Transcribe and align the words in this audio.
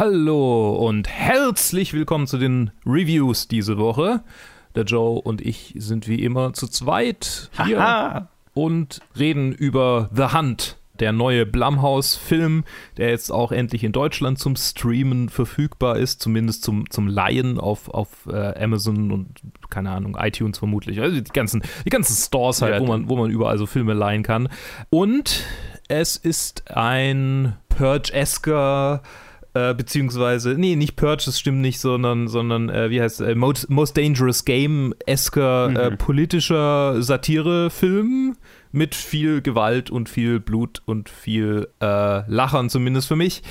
Hallo 0.00 0.70
und 0.70 1.10
herzlich 1.10 1.92
willkommen 1.92 2.26
zu 2.26 2.38
den 2.38 2.70
Reviews 2.86 3.48
diese 3.48 3.76
Woche. 3.76 4.22
Der 4.74 4.84
Joe 4.84 5.20
und 5.20 5.42
ich 5.42 5.74
sind 5.76 6.08
wie 6.08 6.24
immer 6.24 6.54
zu 6.54 6.68
zweit 6.68 7.50
hier 7.66 7.78
Haha. 7.78 8.28
und 8.54 9.00
reden 9.18 9.52
über 9.52 10.08
The 10.14 10.34
Hunt, 10.34 10.78
der 11.00 11.12
neue 11.12 11.44
Blumhouse-Film, 11.44 12.64
der 12.96 13.10
jetzt 13.10 13.30
auch 13.30 13.52
endlich 13.52 13.84
in 13.84 13.92
Deutschland 13.92 14.38
zum 14.38 14.56
Streamen 14.56 15.28
verfügbar 15.28 15.98
ist, 15.98 16.22
zumindest 16.22 16.62
zum, 16.62 16.88
zum 16.88 17.06
Leihen 17.06 17.60
auf, 17.60 17.90
auf 17.90 18.26
äh, 18.26 18.58
Amazon 18.58 19.12
und 19.12 19.42
keine 19.68 19.90
Ahnung, 19.90 20.16
iTunes 20.18 20.58
vermutlich. 20.58 21.02
Also 21.02 21.20
die 21.20 21.30
ganzen, 21.30 21.62
die 21.84 21.90
ganzen 21.90 22.16
Stores 22.16 22.62
halt, 22.62 22.72
Ja, 22.72 22.80
wo, 22.80 22.86
man, 22.86 23.10
wo 23.10 23.16
man 23.16 23.30
überall 23.30 23.58
so 23.58 23.66
Filme 23.66 23.92
leihen 23.92 24.22
kann. 24.22 24.48
Und 24.88 25.44
es 25.88 26.16
ist 26.16 26.70
ein 26.74 27.54
Purge-esker 27.68 29.02
äh, 29.54 29.74
beziehungsweise, 29.74 30.54
nee, 30.54 30.76
nicht 30.76 30.96
Purge, 30.96 31.24
das 31.26 31.38
stimmt 31.38 31.60
nicht, 31.60 31.80
sondern, 31.80 32.28
sondern 32.28 32.68
äh, 32.68 32.90
wie 32.90 33.00
heißt 33.00 33.20
es, 33.20 33.26
äh, 33.28 33.34
Most, 33.34 33.68
Most 33.70 33.96
Dangerous 33.96 34.44
Game-esker 34.44 35.70
äh, 35.74 35.90
Mhm. 35.90 35.98
politischer 35.98 37.02
Satirefilm 37.02 38.36
mit 38.72 38.94
viel 38.94 39.42
Gewalt 39.42 39.90
und 39.90 40.08
viel 40.08 40.38
Blut 40.40 40.82
und 40.86 41.08
viel 41.08 41.68
äh, 41.80 42.30
Lachern, 42.30 42.70
zumindest 42.70 43.08
für 43.08 43.16
mich. 43.16 43.42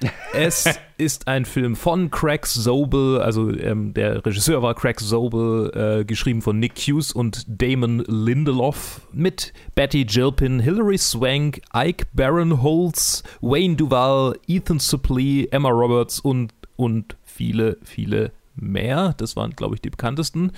Es 0.32 0.66
ist 0.98 1.28
ein 1.28 1.44
Film 1.44 1.76
von 1.76 2.10
Craig 2.10 2.46
Zobel, 2.46 3.20
also 3.20 3.50
ähm, 3.50 3.94
der 3.94 4.24
Regisseur 4.24 4.62
war 4.62 4.74
Craig 4.74 5.00
Zobel, 5.00 5.70
äh, 5.74 6.04
geschrieben 6.04 6.42
von 6.42 6.58
Nick 6.58 6.78
Hughes 6.78 7.12
und 7.12 7.44
Damon 7.48 8.04
Lindelof, 8.06 9.00
mit 9.12 9.52
Betty 9.74 10.04
Gilpin, 10.04 10.60
Hilary 10.60 10.98
Swank, 10.98 11.62
Ike 11.74 12.06
Barinholtz, 12.12 13.22
Wayne 13.40 13.76
Duvall, 13.76 14.38
Ethan 14.46 14.78
Suplee, 14.78 15.48
Emma 15.50 15.70
Roberts 15.70 16.20
und, 16.20 16.52
und 16.76 17.16
viele, 17.24 17.78
viele 17.82 18.32
mehr. 18.56 19.14
Das 19.16 19.36
waren, 19.36 19.52
glaube 19.52 19.74
ich, 19.74 19.80
die 19.80 19.90
bekanntesten. 19.90 20.52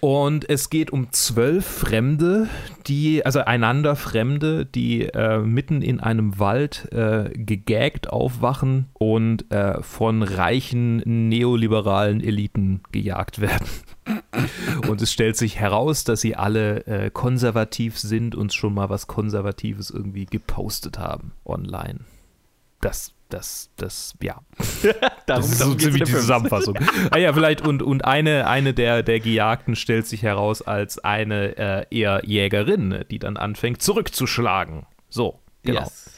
Und 0.00 0.48
es 0.48 0.70
geht 0.70 0.90
um 0.90 1.10
zwölf 1.10 1.66
Fremde, 1.66 2.48
die, 2.86 3.24
also 3.24 3.40
einander 3.40 3.96
Fremde, 3.96 4.66
die 4.66 5.02
äh, 5.06 5.38
mitten 5.38 5.82
in 5.82 6.00
einem 6.00 6.38
Wald 6.38 6.92
äh, 6.92 7.30
gegaggt 7.34 8.10
aufwachen 8.10 8.86
und 8.94 9.50
äh, 9.50 9.82
von 9.82 10.22
reichen 10.22 10.98
neoliberalen 11.28 12.20
Eliten 12.20 12.82
gejagt 12.92 13.40
werden. 13.40 13.66
Und 14.88 15.02
es 15.02 15.12
stellt 15.12 15.36
sich 15.36 15.58
heraus, 15.58 16.04
dass 16.04 16.20
sie 16.20 16.36
alle 16.36 16.86
äh, 16.86 17.10
konservativ 17.10 17.98
sind 17.98 18.36
und 18.36 18.52
schon 18.52 18.74
mal 18.74 18.88
was 18.88 19.08
Konservatives 19.08 19.90
irgendwie 19.90 20.26
gepostet 20.26 20.98
haben 20.98 21.32
online. 21.44 22.00
Das, 22.80 23.15
das, 23.28 23.70
das, 23.76 24.14
ja. 24.22 24.40
Darum, 25.26 25.42
Das 25.42 25.52
ist 25.52 25.58
so 25.58 25.74
ziemlich 25.74 26.04
die. 26.04 26.12
Zusammenfassung. 26.12 26.78
ah 27.10 27.18
ja, 27.18 27.32
vielleicht 27.32 27.66
und, 27.66 27.82
und 27.82 28.04
eine, 28.04 28.46
eine 28.46 28.74
der, 28.74 29.02
der 29.02 29.20
Gejagten 29.20 29.76
stellt 29.76 30.06
sich 30.06 30.22
heraus 30.22 30.62
als 30.62 30.98
eine 30.98 31.56
äh, 31.56 31.86
eher 31.90 32.22
Jägerin, 32.24 33.04
die 33.10 33.18
dann 33.18 33.36
anfängt 33.36 33.82
zurückzuschlagen. 33.82 34.86
So, 35.08 35.40
genau. 35.62 35.80
Yes. 35.80 36.10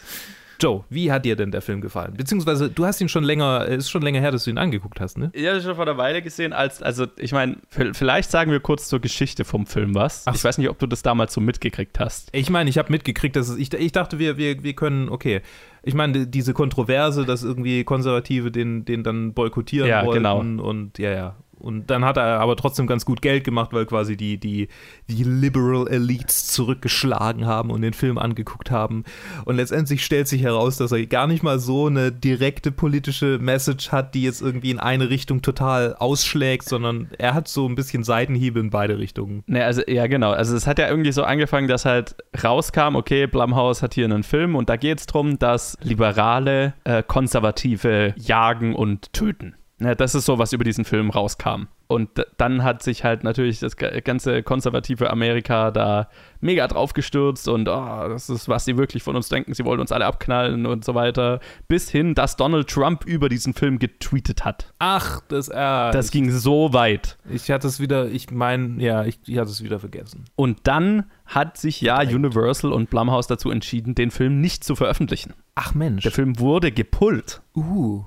Joe, 0.61 0.85
wie 0.91 1.13
hat 1.13 1.25
dir 1.25 1.37
denn 1.37 1.51
der 1.51 1.63
Film 1.63 1.81
gefallen? 1.81 2.15
Beziehungsweise, 2.17 2.69
du 2.69 2.85
hast 2.85 3.01
ihn 3.01 3.09
schon 3.09 3.23
länger, 3.25 3.67
es 3.69 3.85
ist 3.85 3.91
schon 3.91 4.03
länger 4.03 4.21
her, 4.21 4.33
dass 4.33 4.45
du 4.45 4.51
ihn 4.51 4.59
angeguckt 4.59 5.01
hast, 5.01 5.17
ne? 5.17 5.31
Ich 5.33 5.47
habe 5.47 5.61
schon 5.61 5.75
vor 5.77 5.87
einer 5.87 5.97
Weile 5.97 6.21
gesehen, 6.21 6.53
als, 6.53 6.83
also 6.83 7.07
ich 7.17 7.33
meine, 7.33 7.59
vielleicht 7.69 8.31
sagen 8.31 8.51
wir 8.51 8.61
kurz 8.61 8.89
zur 8.89 9.01
Geschichte 9.01 9.45
vom 9.45 9.67
Film 9.67 9.95
was. 9.95 10.25
Ach 10.27 10.35
ich 10.35 10.43
weiß 10.43 10.59
nicht, 10.59 10.69
ob 10.69 10.79
du 10.79 10.87
das 10.87 11.03
damals 11.03 11.33
so 11.33 11.41
mitgekriegt 11.41 12.01
hast. 12.01 12.29
Ich 12.33 12.51
meine, 12.51 12.69
ich 12.71 12.79
habe 12.79 12.91
mitgekriegt, 12.91 13.37
dass 13.37 13.49
es, 13.49 13.57
ich, 13.57 13.73
ich 13.73 13.93
dachte, 13.93 14.19
wir, 14.19 14.37
wir, 14.37 14.63
wir 14.63 14.73
können, 14.75 15.09
okay. 15.09 15.43
Ich 15.85 15.95
meine, 15.95 16.27
diese 16.27 16.55
Kontroverse, 16.55 17.25
dass 17.25 17.45
irgendwie 17.45 17.85
Konservative 17.85 18.51
den, 18.51 18.85
den 18.85 19.05
dann 19.05 19.33
boykottieren 19.33 19.89
Ja, 19.89 20.05
wollten 20.05 20.25
genau. 20.25 20.41
und 20.41 20.99
ja, 20.99 21.13
ja. 21.13 21.37
Und 21.59 21.91
dann 21.91 22.05
hat 22.05 22.17
er 22.17 22.41
aber 22.41 22.57
trotzdem 22.57 22.87
ganz 22.87 23.05
gut 23.05 23.23
Geld 23.23 23.45
gemacht, 23.45 23.73
weil 23.73 23.87
quasi 23.87 24.17
die, 24.17 24.39
die, 24.39 24.69
die 25.09 25.25
Liberal 25.25 25.89
Elites 25.89 26.47
zurückgeschlagen 26.49 27.47
haben 27.47 27.71
und 27.71 27.83
den 27.83 27.93
Film 27.93 28.19
angeguckt 28.19 28.71
haben. 28.71 29.05
Und 29.45 29.57
letztendlich 29.57 30.05
stellt 30.05 30.29
sich 30.29 30.43
heraus, 30.43 30.77
dass 30.77 30.93
er 30.93 31.05
gar 31.07 31.27
nicht 31.27 31.43
mal 31.43 31.59
so 31.59 31.87
eine 31.87 32.13
direkte 32.13 32.71
politische 32.71 33.39
Message 33.39 33.91
hat, 33.91 34.15
die 34.15 34.23
jetzt 34.23 34.41
irgendwie 34.41 34.71
in 34.71 34.79
eine 34.79 35.11
Richtung 35.11 35.43
total 35.43 35.95
ausschlägt, 35.97 36.69
sondern 36.69 37.09
er 37.19 37.35
hat 37.35 37.49
so 37.49 37.69
ein 37.69 37.75
bisschen 37.75 38.05
Seitenhiebe 38.05 38.61
in 38.61 38.71
beide 38.71 38.99
Richtungen. 38.99 39.43
Ne, 39.47 39.65
also 39.65 39.83
ja, 39.87 40.07
genau. 40.07 40.31
Also 40.31 40.57
es 40.57 40.67
hat 40.67 40.79
ja 40.79 40.89
irgendwie 40.89 41.13
so 41.13 41.25
angefangen, 41.25 41.69
dass 41.69 41.85
halt 41.85 42.17
rauskam, 42.43 42.95
okay, 42.95 43.27
Blumhouse 43.27 43.83
hat 43.83 43.95
hier 43.95 44.05
einen 44.05 44.23
Film 44.23 44.55
und 44.55 44.69
da 44.69 44.77
geht 44.77 45.01
es 45.01 45.07
darum, 45.07 45.39
dass 45.39 45.77
Liberale 45.83 46.75
äh, 46.85 47.03
Konservative 47.03 48.15
jagen 48.17 48.75
und 48.75 49.13
töten. 49.13 49.55
Ne, 49.81 49.95
das 49.95 50.17
ist 50.17 50.25
so, 50.27 50.39
was 50.41 50.53
über 50.53 50.65
diesen 50.65 50.85
Film 50.85 51.09
rauskam. 51.11 51.69
Und 51.87 52.11
dann 52.37 52.65
hat 52.65 52.83
sich 52.83 53.05
halt 53.05 53.23
natürlich 53.23 53.61
das 53.61 53.77
ga- 53.77 54.01
ganze 54.01 54.43
konservative 54.43 55.09
Amerika 55.11 55.71
da 55.71 56.09
mega 56.41 56.67
drauf 56.67 56.95
gestürzt 56.95 57.47
und 57.49 57.69
oh, 57.69 58.09
das 58.09 58.29
ist, 58.29 58.49
was 58.49 58.65
sie 58.65 58.77
wirklich 58.77 59.05
von 59.05 59.15
uns 59.15 59.29
denken, 59.29 59.55
sie 59.55 59.65
wollen 59.65 59.79
uns 59.79 59.93
alle 59.93 60.05
abknallen 60.05 60.67
und 60.67 60.85
so 60.85 60.97
weiter. 60.97 61.39
Bis 61.69 61.89
hin, 61.91 62.15
dass 62.17 62.35
Donald 62.37 62.69
Trump 62.69 63.05
über 63.07 63.29
diesen 63.29 63.55
Film 63.55 63.79
getweetet 63.79 64.45
hat. 64.45 64.75
Ach, 64.81 65.21
das, 65.29 65.49
äh, 65.49 65.55
Das 65.55 66.11
ging 66.11 66.33
so 66.33 66.73
weit. 66.73 67.17
Ich 67.31 67.49
hatte 67.51 67.69
es 67.69 67.79
wieder, 67.79 68.07
ich 68.09 68.33
meine, 68.33 68.83
ja, 68.83 69.05
ich, 69.05 69.21
ich 69.27 69.39
hatte 69.39 69.51
es 69.51 69.63
wieder 69.63 69.79
vergessen. 69.79 70.25
Und 70.35 70.59
dann 70.65 71.05
hat 71.25 71.57
sich 71.57 71.81
ja 71.81 72.01
Universal 72.01 72.73
und 72.73 72.91
Blumhouse 72.91 73.29
dazu 73.29 73.51
entschieden, 73.53 73.95
den 73.95 74.11
Film 74.11 74.41
nicht 74.41 74.65
zu 74.65 74.75
veröffentlichen. 74.75 75.35
Ach 75.55 75.73
Mensch. 75.73 76.03
Der 76.03 76.13
Film 76.13 76.41
wurde 76.41 76.73
gepullt. 76.73 77.43
uh. 77.55 78.03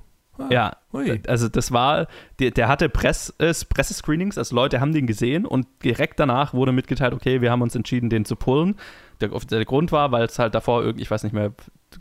Ja, 0.50 0.78
Ui. 0.94 1.22
also 1.28 1.48
das 1.50 1.72
war, 1.72 2.08
der, 2.40 2.52
der 2.52 2.68
hatte 2.68 2.90
Press, 2.90 3.34
äh, 3.38 3.54
Pressescreenings, 3.70 4.38
also 4.38 4.56
Leute 4.56 4.82
haben 4.82 4.94
den 4.94 5.08
gesehen 5.08 5.46
und 5.46 5.68
direkt 5.84 6.20
danach 6.20 6.54
wurde 6.54 6.72
mitgeteilt, 6.72 7.14
okay, 7.14 7.42
wir 7.42 7.52
haben 7.52 7.62
uns 7.62 7.76
entschieden, 7.76 8.10
den 8.10 8.26
zu 8.26 8.36
pullen. 8.36 8.76
Der, 9.20 9.30
der 9.30 9.66
Grund 9.66 9.92
war, 9.92 10.12
weil 10.12 10.26
es 10.26 10.40
halt 10.40 10.56
davor 10.56 10.82
irgendwie, 10.82 11.04
ich 11.04 11.12
weiß 11.12 11.24
nicht 11.24 11.34
mehr 11.34 11.54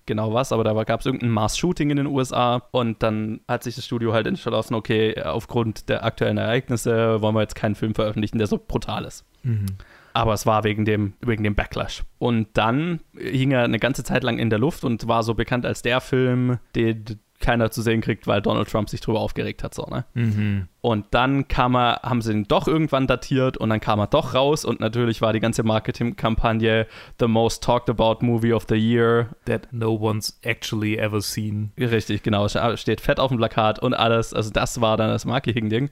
genau 0.07 0.33
was, 0.33 0.53
aber 0.53 0.65
da 0.65 0.73
gab 0.85 1.01
es 1.01 1.07
irgendein 1.07 1.31
Mass-Shooting 1.31 1.91
in 1.91 1.97
den 1.97 2.07
USA 2.07 2.63
und 2.71 3.03
dann 3.03 3.41
hat 3.49 3.63
sich 3.63 3.75
das 3.75 3.85
Studio 3.85 4.13
halt 4.13 4.27
entschlossen, 4.27 4.75
okay, 4.75 5.21
aufgrund 5.23 5.89
der 5.89 6.05
aktuellen 6.05 6.39
Ereignisse 6.39 7.21
wollen 7.21 7.35
wir 7.35 7.43
jetzt 7.43 7.55
keinen 7.55 7.75
Film 7.75 7.95
veröffentlichen, 7.95 8.39
der 8.39 8.47
so 8.47 8.59
brutal 8.59 9.05
ist. 9.05 9.25
Mhm. 9.43 9.67
Aber 10.13 10.33
es 10.35 10.47
war 10.47 10.65
wegen 10.65 10.85
dem, 10.85 11.13
wegen 11.21 11.45
dem 11.45 11.55
Backlash. 11.55 12.03
Und 12.19 12.49
dann 12.55 13.01
hing 13.17 13.53
er 13.53 13.63
eine 13.63 13.79
ganze 13.79 14.03
Zeit 14.03 14.25
lang 14.25 14.39
in 14.39 14.51
der 14.51 14.59
Luft 14.59 14.85
und 14.85 15.07
war 15.07 15.23
so 15.23 15.35
bekannt 15.35 15.65
als 15.65 15.83
der 15.83 16.01
Film, 16.01 16.59
den 16.75 17.05
keiner 17.41 17.71
zu 17.71 17.83
sehen 17.83 18.01
kriegt, 18.03 18.27
weil 18.27 18.43
Donald 18.43 18.71
Trump 18.71 18.89
sich 18.91 19.01
drüber 19.01 19.21
aufgeregt 19.21 19.65
hat. 19.65 19.75
So, 19.75 19.87
ne? 19.87 20.05
Mhm. 20.15 20.69
Und 20.83 21.07
dann 21.11 21.49
kam 21.49 21.75
er, 21.75 22.01
haben 22.03 22.23
sie 22.23 22.33
ihn 22.33 22.45
doch 22.45 22.69
irgendwann 22.69 23.07
datiert 23.07 23.57
und 23.57 23.71
dann 23.71 23.81
kam 23.81 23.99
er 23.99 24.07
doch 24.07 24.35
raus 24.35 24.65
und 24.65 24.81
natürlich 24.81 25.21
war 25.21 25.33
die 25.33 25.41
ganze 25.41 25.63
Marketingkampagne 25.63 26.87
The 27.19 27.27
Most 27.27 27.63
Talked 27.63 27.91
About 27.91 28.25
Movie 28.25 28.53
of 28.53 28.67
the 28.69 28.77
Year. 28.77 29.31
That 29.47 29.69
no 29.73 29.93
one's 29.99 30.39
actually 30.43 30.97
ever 30.97 31.21
seen. 31.21 31.73
Richtig, 31.79 32.23
genau, 32.23 32.47
steht 32.77 33.01
fett 33.01 33.19
auf 33.19 33.29
dem 33.29 33.39
Plakat 33.39 33.79
und 33.79 33.95
alles. 33.95 34.33
Also 34.33 34.51
das 34.51 34.81
war 34.81 34.97
dann 34.97 35.09
das 35.09 35.25
Marketing-Ding. 35.25 35.91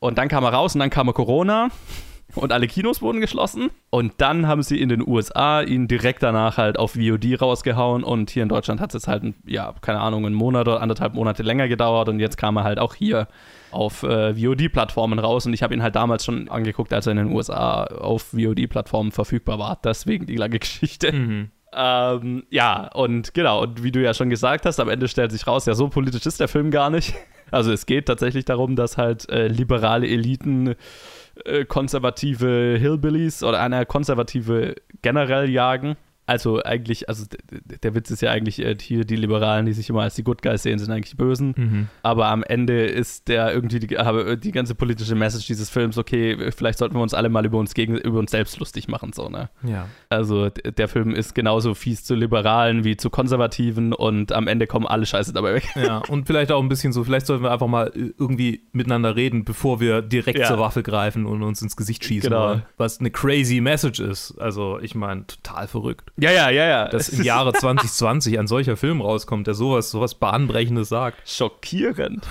Und 0.00 0.18
dann 0.18 0.28
kam 0.28 0.44
er 0.44 0.52
raus 0.52 0.74
und 0.74 0.80
dann 0.80 0.90
kam 0.90 1.08
er 1.08 1.14
Corona 1.14 1.68
und 2.34 2.52
alle 2.52 2.66
Kinos 2.66 3.00
wurden 3.00 3.20
geschlossen. 3.20 3.70
Und 3.90 4.14
dann 4.18 4.46
haben 4.46 4.62
sie 4.62 4.80
in 4.80 4.88
den 4.88 5.06
USA 5.06 5.62
ihn 5.62 5.86
direkt 5.86 6.22
danach 6.22 6.56
halt 6.56 6.78
auf 6.78 6.94
VOD 6.94 7.40
rausgehauen. 7.40 8.02
Und 8.02 8.30
hier 8.30 8.42
in 8.42 8.48
Deutschland 8.48 8.80
hat 8.80 8.90
es 8.90 8.94
jetzt 8.94 9.08
halt, 9.08 9.22
ja, 9.46 9.74
keine 9.80 10.00
Ahnung, 10.00 10.26
einen 10.26 10.34
Monat 10.34 10.66
oder 10.66 10.80
anderthalb 10.80 11.14
Monate 11.14 11.42
länger 11.42 11.68
gedauert. 11.68 12.08
Und 12.08 12.18
jetzt 12.18 12.36
kam 12.36 12.56
er 12.56 12.64
halt 12.64 12.78
auch 12.78 12.94
hier 12.94 13.28
auf 13.70 14.02
äh, 14.02 14.34
VOD-Plattformen 14.34 15.18
raus. 15.18 15.46
Und 15.46 15.52
ich 15.52 15.62
habe 15.62 15.74
ihn 15.74 15.82
halt 15.82 15.94
damals 15.94 16.24
schon 16.24 16.48
angeguckt, 16.48 16.92
als 16.92 17.06
er 17.06 17.12
in 17.12 17.18
den 17.18 17.32
USA 17.32 17.84
auf 17.84 18.32
VOD-Plattformen 18.32 19.12
verfügbar 19.12 19.58
war. 19.58 19.78
Deswegen 19.84 20.26
die 20.26 20.36
lange 20.36 20.58
Geschichte. 20.58 21.12
Mhm. 21.12 21.50
Ähm, 21.76 22.44
ja, 22.50 22.88
und 22.94 23.34
genau, 23.34 23.62
und 23.62 23.82
wie 23.82 23.90
du 23.90 24.00
ja 24.00 24.14
schon 24.14 24.30
gesagt 24.30 24.64
hast, 24.64 24.78
am 24.78 24.88
Ende 24.88 25.08
stellt 25.08 25.32
sich 25.32 25.46
raus, 25.46 25.66
ja, 25.66 25.74
so 25.74 25.88
politisch 25.88 26.24
ist 26.24 26.38
der 26.38 26.48
Film 26.48 26.70
gar 26.70 26.90
nicht. 26.90 27.14
Also 27.50 27.72
es 27.72 27.86
geht 27.86 28.06
tatsächlich 28.06 28.46
darum, 28.46 28.74
dass 28.74 28.96
halt 28.96 29.28
äh, 29.28 29.46
liberale 29.46 30.08
Eliten 30.08 30.74
konservative 31.68 32.76
Hillbillies 32.78 33.42
oder 33.42 33.60
eine 33.60 33.86
konservative 33.86 34.74
generell 35.02 35.50
jagen. 35.50 35.96
Also 36.26 36.62
eigentlich, 36.62 37.08
also 37.08 37.26
der 37.82 37.94
Witz 37.94 38.10
ist 38.10 38.22
ja 38.22 38.30
eigentlich 38.30 38.58
äh, 38.60 38.74
hier 38.80 39.04
die 39.04 39.16
Liberalen, 39.16 39.66
die 39.66 39.72
sich 39.74 39.90
immer 39.90 40.02
als 40.02 40.14
die 40.14 40.22
Good 40.24 40.40
Guys 40.42 40.62
sehen, 40.62 40.78
sind 40.78 40.90
eigentlich 40.90 41.10
die 41.10 41.16
Bösen. 41.16 41.54
Mhm. 41.56 41.88
Aber 42.02 42.26
am 42.28 42.42
Ende 42.42 42.86
ist 42.86 43.28
der 43.28 43.52
irgendwie 43.52 43.78
die, 43.78 43.98
aber 43.98 44.36
die 44.36 44.52
ganze 44.52 44.74
politische 44.74 45.14
Message 45.14 45.46
dieses 45.46 45.68
Films, 45.68 45.98
okay, 45.98 46.50
vielleicht 46.52 46.78
sollten 46.78 46.94
wir 46.94 47.02
uns 47.02 47.12
alle 47.14 47.28
mal 47.28 47.44
über 47.44 47.58
uns 47.58 47.74
gegen 47.74 47.96
über 47.98 48.18
uns 48.18 48.30
selbst 48.30 48.58
lustig 48.58 48.88
machen, 48.88 49.12
so, 49.12 49.28
ne? 49.28 49.50
Ja. 49.62 49.86
Also 50.08 50.48
der 50.50 50.88
Film 50.88 51.14
ist 51.14 51.34
genauso 51.34 51.74
fies 51.74 52.04
zu 52.04 52.14
Liberalen 52.14 52.84
wie 52.84 52.96
zu 52.96 53.10
Konservativen 53.10 53.92
und 53.92 54.32
am 54.32 54.48
Ende 54.48 54.66
kommen 54.66 54.86
alle 54.86 55.06
Scheiße 55.06 55.32
dabei 55.32 55.54
weg. 55.54 55.68
Ja, 55.76 55.98
und 56.08 56.26
vielleicht 56.26 56.52
auch 56.52 56.62
ein 56.62 56.68
bisschen 56.68 56.92
so, 56.92 57.04
vielleicht 57.04 57.26
sollten 57.26 57.44
wir 57.44 57.50
einfach 57.52 57.66
mal 57.66 57.88
äh, 57.94 58.12
irgendwie 58.18 58.62
miteinander 58.72 59.16
reden, 59.16 59.44
bevor 59.44 59.80
wir 59.80 60.00
direkt 60.02 60.38
Ja. 60.38 60.46
zur 60.48 60.58
Waffe 60.58 60.82
greifen 60.82 61.26
und 61.26 61.42
uns 61.42 61.60
ins 61.62 61.76
Gesicht 61.76 62.04
schießen 62.04 62.30
Genau. 62.30 62.48
wollen. 62.48 62.62
Was 62.76 63.00
eine 63.00 63.10
crazy 63.10 63.60
Message 63.60 64.00
ist. 64.00 64.38
Also, 64.38 64.78
ich 64.80 64.94
meine, 64.94 65.26
total 65.26 65.66
verrückt. 65.68 66.12
Ja, 66.16 66.30
ja, 66.30 66.50
ja, 66.50 66.64
ja. 66.66 66.88
Dass 66.88 67.08
im 67.08 67.22
Jahre 67.22 67.52
2020 67.54 68.38
ein 68.38 68.46
solcher 68.46 68.76
Film 68.76 69.00
rauskommt, 69.00 69.46
der 69.46 69.54
sowas, 69.54 69.90
sowas 69.90 70.14
Bahnbrechendes 70.14 70.88
sagt. 70.88 71.28
Schockierend. 71.28 72.26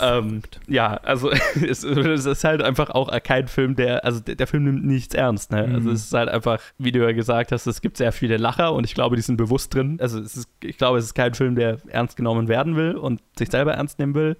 Ähm, 0.00 0.42
ja, 0.66 0.94
also 0.94 1.30
es, 1.54 1.82
es, 1.82 2.26
ist 2.26 2.44
halt 2.44 2.62
einfach 2.62 2.90
auch 2.90 3.10
kein 3.22 3.48
Film, 3.48 3.74
der, 3.74 4.04
also 4.04 4.20
der, 4.20 4.36
der 4.36 4.46
Film 4.46 4.64
nimmt 4.64 4.84
nichts 4.84 5.14
ernst. 5.14 5.50
Ne? 5.50 5.58
Also, 5.58 5.70
mhm. 5.70 5.74
Also 5.76 5.90
es 5.90 6.04
ist 6.04 6.14
halt 6.14 6.28
einfach, 6.28 6.60
wie 6.78 6.92
du 6.92 7.00
ja 7.00 7.12
gesagt 7.12 7.52
hast, 7.52 7.66
es 7.66 7.80
gibt 7.80 7.96
sehr 7.96 8.12
viele 8.12 8.36
Lacher 8.36 8.72
und 8.72 8.84
ich 8.84 8.94
glaube, 8.94 9.16
die 9.16 9.22
sind 9.22 9.36
bewusst 9.36 9.74
drin. 9.74 9.98
Also 10.00 10.20
es 10.20 10.36
ist, 10.36 10.48
ich 10.62 10.78
glaube, 10.78 10.98
es 10.98 11.06
ist 11.06 11.14
kein 11.14 11.34
Film, 11.34 11.54
der 11.54 11.78
ernst 11.88 12.16
genommen 12.16 12.48
werden 12.48 12.76
will 12.76 12.94
und 12.94 13.20
sich 13.36 13.50
selber 13.50 13.74
ernst 13.74 13.98
nehmen 13.98 14.14
will. 14.14 14.36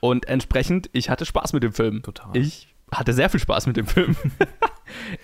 Und 0.00 0.28
entsprechend, 0.28 0.90
ich 0.92 1.10
hatte 1.10 1.24
Spaß 1.24 1.52
mit 1.52 1.62
dem 1.62 1.72
Film. 1.72 2.02
Total. 2.02 2.36
Ich 2.36 2.68
hatte 2.92 3.12
sehr 3.12 3.30
viel 3.30 3.40
Spaß 3.40 3.66
mit 3.66 3.76
dem 3.76 3.86
Film. 3.86 4.16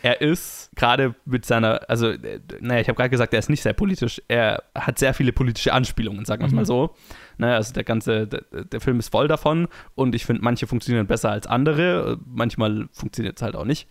er 0.02 0.20
ist 0.20 0.70
gerade 0.76 1.14
mit 1.24 1.44
seiner, 1.44 1.80
also, 1.88 2.08
äh, 2.08 2.40
naja, 2.60 2.80
ich 2.80 2.88
habe 2.88 2.96
gerade 2.96 3.10
gesagt, 3.10 3.32
er 3.32 3.38
ist 3.38 3.50
nicht 3.50 3.62
sehr 3.62 3.72
politisch. 3.72 4.22
Er 4.28 4.62
hat 4.74 4.98
sehr 4.98 5.14
viele 5.14 5.32
politische 5.32 5.72
Anspielungen, 5.72 6.24
sagen 6.24 6.42
wir 6.42 6.46
es 6.46 6.52
mhm. 6.52 6.56
mal 6.56 6.64
so. 6.64 6.94
Naja, 7.38 7.54
also 7.54 7.72
der 7.72 7.84
ganze, 7.84 8.26
der, 8.26 8.42
der 8.50 8.80
Film 8.80 8.98
ist 8.98 9.10
voll 9.10 9.28
davon 9.28 9.68
und 9.94 10.14
ich 10.14 10.26
finde, 10.26 10.42
manche 10.42 10.66
funktionieren 10.66 11.06
besser 11.06 11.30
als 11.30 11.46
andere. 11.46 12.18
Manchmal 12.26 12.88
funktioniert 12.92 13.36
es 13.36 13.42
halt 13.42 13.54
auch 13.54 13.64
nicht. 13.64 13.88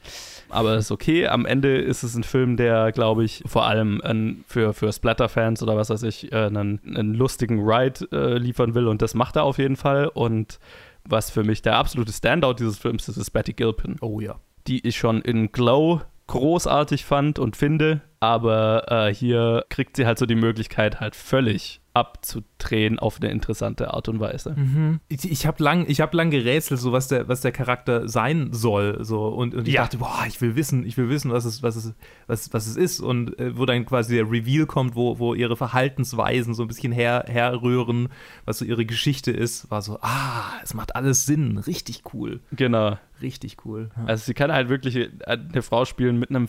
Aber 0.50 0.74
es 0.74 0.86
ist 0.86 0.92
okay. 0.92 1.28
Am 1.28 1.46
Ende 1.46 1.78
ist 1.78 2.04
es 2.04 2.16
ein 2.16 2.24
Film, 2.24 2.58
der, 2.58 2.92
glaube 2.92 3.24
ich, 3.24 3.44
vor 3.46 3.66
allem 3.66 4.02
ein, 4.04 4.44
für, 4.48 4.74
für 4.74 4.92
Splatter-Fans 4.92 5.64
oder 5.64 5.78
was 5.78 5.90
weiß 5.90 6.04
ich, 6.04 6.32
äh, 6.32 6.46
einen, 6.46 6.82
einen 6.86 7.14
lustigen 7.14 7.60
Ride 7.62 8.08
äh, 8.12 8.38
liefern 8.38 8.76
will 8.76 8.88
und 8.88 9.02
das 9.02 9.14
macht 9.14 9.38
er 9.38 9.44
auf 9.44 9.58
jeden 9.58 9.78
Fall. 9.78 10.08
Und 10.08 10.60
was 11.06 11.32
für 11.32 11.44
mich 11.44 11.62
der 11.62 11.76
absolute 11.76 12.12
Standout 12.12 12.56
dieses 12.56 12.78
Films 12.78 13.08
ist, 13.08 13.18
ist 13.18 13.32
Betty 13.32 13.54
Gilpin. 13.54 13.96
Oh 14.02 14.20
ja. 14.20 14.40
Die 14.68 14.86
ich 14.88 14.98
schon 14.98 15.22
in 15.22 15.52
Glow 15.52 16.02
großartig 16.28 17.06
fand 17.06 17.40
und 17.40 17.56
finde, 17.56 18.02
aber 18.20 18.86
äh, 18.90 19.14
hier 19.14 19.66
kriegt 19.70 19.96
sie 19.96 20.06
halt 20.06 20.18
so 20.18 20.26
die 20.26 20.36
Möglichkeit, 20.36 21.00
halt 21.00 21.16
völlig 21.16 21.82
abzudrehen 21.98 23.00
auf 23.00 23.20
eine 23.20 23.32
interessante 23.32 23.94
Art 23.94 24.08
und 24.08 24.20
Weise. 24.20 24.54
Mhm. 24.56 25.00
Ich, 25.10 25.30
ich 25.30 25.48
habe 25.48 25.64
lang, 25.64 25.88
hab 25.88 26.14
lang 26.14 26.30
gerätselt, 26.30 26.80
so 26.80 26.92
was 26.92 27.08
der, 27.08 27.28
was 27.28 27.42
der 27.42 27.52
Charakter 27.52 28.08
sein 28.08 28.50
soll. 28.52 29.04
So, 29.04 29.28
und, 29.28 29.56
und 29.56 29.68
ich 29.68 29.74
ja. 29.74 29.82
dachte, 29.82 29.98
boah, 29.98 30.26
ich 30.28 30.40
will 30.42 30.56
wissen, 30.56 30.86
ich 30.86 30.96
will 30.98 31.10
wissen, 31.10 31.32
was 31.32 31.46
es, 31.46 31.64
was 31.64 31.76
es, 31.76 31.94
was, 32.28 32.54
was 32.54 32.68
es 32.68 32.78
ist. 32.78 33.00
Und 33.00 33.38
äh, 33.40 33.58
wo 33.58 33.66
dann 33.66 33.86
quasi 33.86 34.16
der 34.16 34.30
Reveal 34.30 34.68
kommt, 34.68 34.96
wo, 34.96 35.18
wo 35.18 35.34
ihre 35.34 35.58
Verhaltensweisen 35.58 36.54
so 36.54 36.64
ein 36.64 36.68
bisschen 36.68 36.92
her, 36.92 37.26
herrühren, 37.28 38.10
was 38.46 38.60
so 38.60 38.66
ihre 38.66 38.86
Geschichte 38.86 39.32
ist, 39.32 39.72
war 39.72 39.82
so, 39.82 39.98
ah, 40.02 40.52
es 40.64 40.74
macht 40.76 40.96
alles 40.96 41.26
Sinn. 41.26 41.58
Richtig 41.58 42.04
cool. 42.14 42.42
Genau. 42.52 42.98
Richtig 43.22 43.58
cool. 43.66 43.90
Ja. 43.98 44.06
Also 44.06 44.26
sie 44.26 44.36
kann 44.36 44.52
halt 44.52 44.70
wirklich 44.70 45.10
eine 45.26 45.64
Frau 45.64 45.86
spielen 45.86 46.20
mit 46.20 46.30
einem 46.30 46.48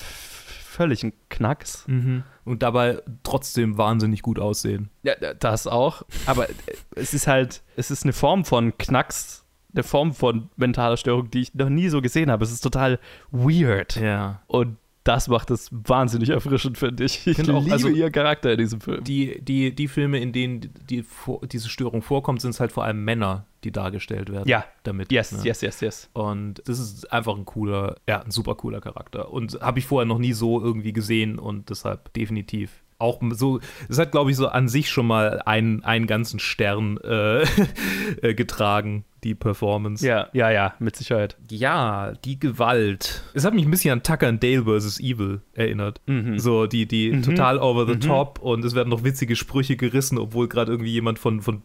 völligen 0.79 1.13
Knacks. 1.29 1.85
Mhm. 1.89 2.23
Und 2.45 2.63
dabei 2.63 3.03
trotzdem 3.25 3.77
wahnsinnig 3.77 4.23
gut 4.23 4.39
aussehen. 4.39 4.91
Ja, 5.03 5.15
das 5.17 5.67
auch. 5.67 6.03
Aber 6.25 6.47
es 6.95 7.13
ist 7.13 7.27
halt, 7.27 7.63
es 7.77 7.91
ist 7.91 8.05
eine 8.05 8.13
Form 8.13 8.45
von 8.45 8.79
Knacks, 8.79 9.45
eine 9.75 9.83
Form 9.83 10.15
von 10.15 10.49
mentaler 10.57 10.97
Störung, 10.97 11.31
die 11.31 11.41
ich 11.41 11.55
noch 11.55 11.69
nie 11.69 11.89
so 11.89 12.01
gesehen 12.01 12.31
habe. 12.31 12.45
Es 12.45 12.53
ist 12.53 12.61
total 12.61 13.01
weird. 13.33 13.97
Ja. 13.97 14.41
Und 14.47 14.77
das 15.05 15.29
macht 15.29 15.51
es 15.51 15.71
wahnsinnig 15.71 16.29
erfrischend, 16.31 16.77
finde 16.77 17.05
ich. 17.05 17.27
Ich 17.27 17.39
liebe 17.39 17.55
auch, 17.55 17.71
also 17.71 17.89
ihr 17.89 18.11
Charakter 18.11 18.53
in 18.53 18.59
diesem 18.59 18.81
Film. 18.81 19.05
Die, 19.05 19.41
die, 19.41 19.75
die 19.75 19.89
Filme, 19.89 20.19
in 20.19 20.33
denen 20.33 20.61
die, 20.61 20.69
die, 20.69 21.05
diese 21.51 21.69
Störung 21.69 22.03
vorkommt, 22.03 22.43
sind 22.43 22.51
es 22.51 22.61
halt 22.61 22.73
vor 22.73 22.85
allem 22.85 23.05
Männer, 23.05 23.47
die 23.65 23.73
dargestellt 23.73 24.31
werden. 24.31 24.49
Ja. 24.49 24.65
Damit. 24.83 25.11
Yes, 25.11 25.33
ne? 25.33 25.43
yes, 25.45 25.63
yes, 25.63 25.81
yes. 25.81 26.11
Und 26.13 26.63
das 26.67 26.79
ist 26.79 27.13
einfach 27.13 27.37
ein 27.37 27.45
cooler, 27.45 27.97
ja, 28.09 28.21
ein 28.21 28.31
super 28.31 28.55
cooler 28.55 28.81
Charakter. 28.81 29.33
Und 29.33 29.61
habe 29.61 29.79
ich 29.79 29.87
vorher 29.87 30.07
noch 30.07 30.19
nie 30.19 30.33
so 30.33 30.63
irgendwie 30.63 30.93
gesehen 30.93 31.39
und 31.39 31.71
deshalb 31.71 32.13
definitiv 32.13 32.83
auch 32.99 33.21
so, 33.31 33.61
es 33.89 33.99
hat, 33.99 34.11
glaube 34.11 34.31
ich, 34.31 34.37
so 34.37 34.49
an 34.49 34.69
sich 34.69 34.91
schon 34.91 35.07
mal 35.07 35.41
einen, 35.47 35.85
einen 35.85 36.07
ganzen 36.07 36.41
Stern 36.41 36.99
äh, 36.99 37.43
äh, 38.23 38.35
getragen, 38.35 39.05
die 39.25 39.35
Performance. 39.35 40.07
Ja, 40.07 40.29
ja, 40.33 40.51
ja, 40.51 40.75
mit 40.79 40.97
Sicherheit. 40.97 41.37
Ja, 41.51 42.13
die 42.25 42.39
Gewalt. 42.39 43.23
Es 43.35 43.45
hat 43.45 43.55
mich 43.55 43.65
ein 43.65 43.71
bisschen 43.71 43.93
an 43.93 44.03
Tucker 44.03 44.29
and 44.29 44.43
Dale 44.43 44.65
vs. 44.65 45.01
Evil 45.01 45.41
erinnert. 45.55 46.01
Mhm. 46.07 46.39
So, 46.39 46.67
die, 46.67 46.87
die 46.87 47.13
mhm. 47.13 47.23
total 47.23 47.59
over 47.59 47.87
the 47.87 47.95
mhm. 47.95 48.01
top 48.01 48.39
und 48.41 48.65
es 48.65 48.75
werden 48.75 48.89
noch 48.89 49.05
witzige 49.05 49.37
Sprüche 49.37 49.77
gerissen, 49.77 50.19
obwohl 50.19 50.49
gerade 50.49 50.73
irgendwie 50.73 50.93
jemand 50.93 51.19
von, 51.19 51.41
von 51.41 51.63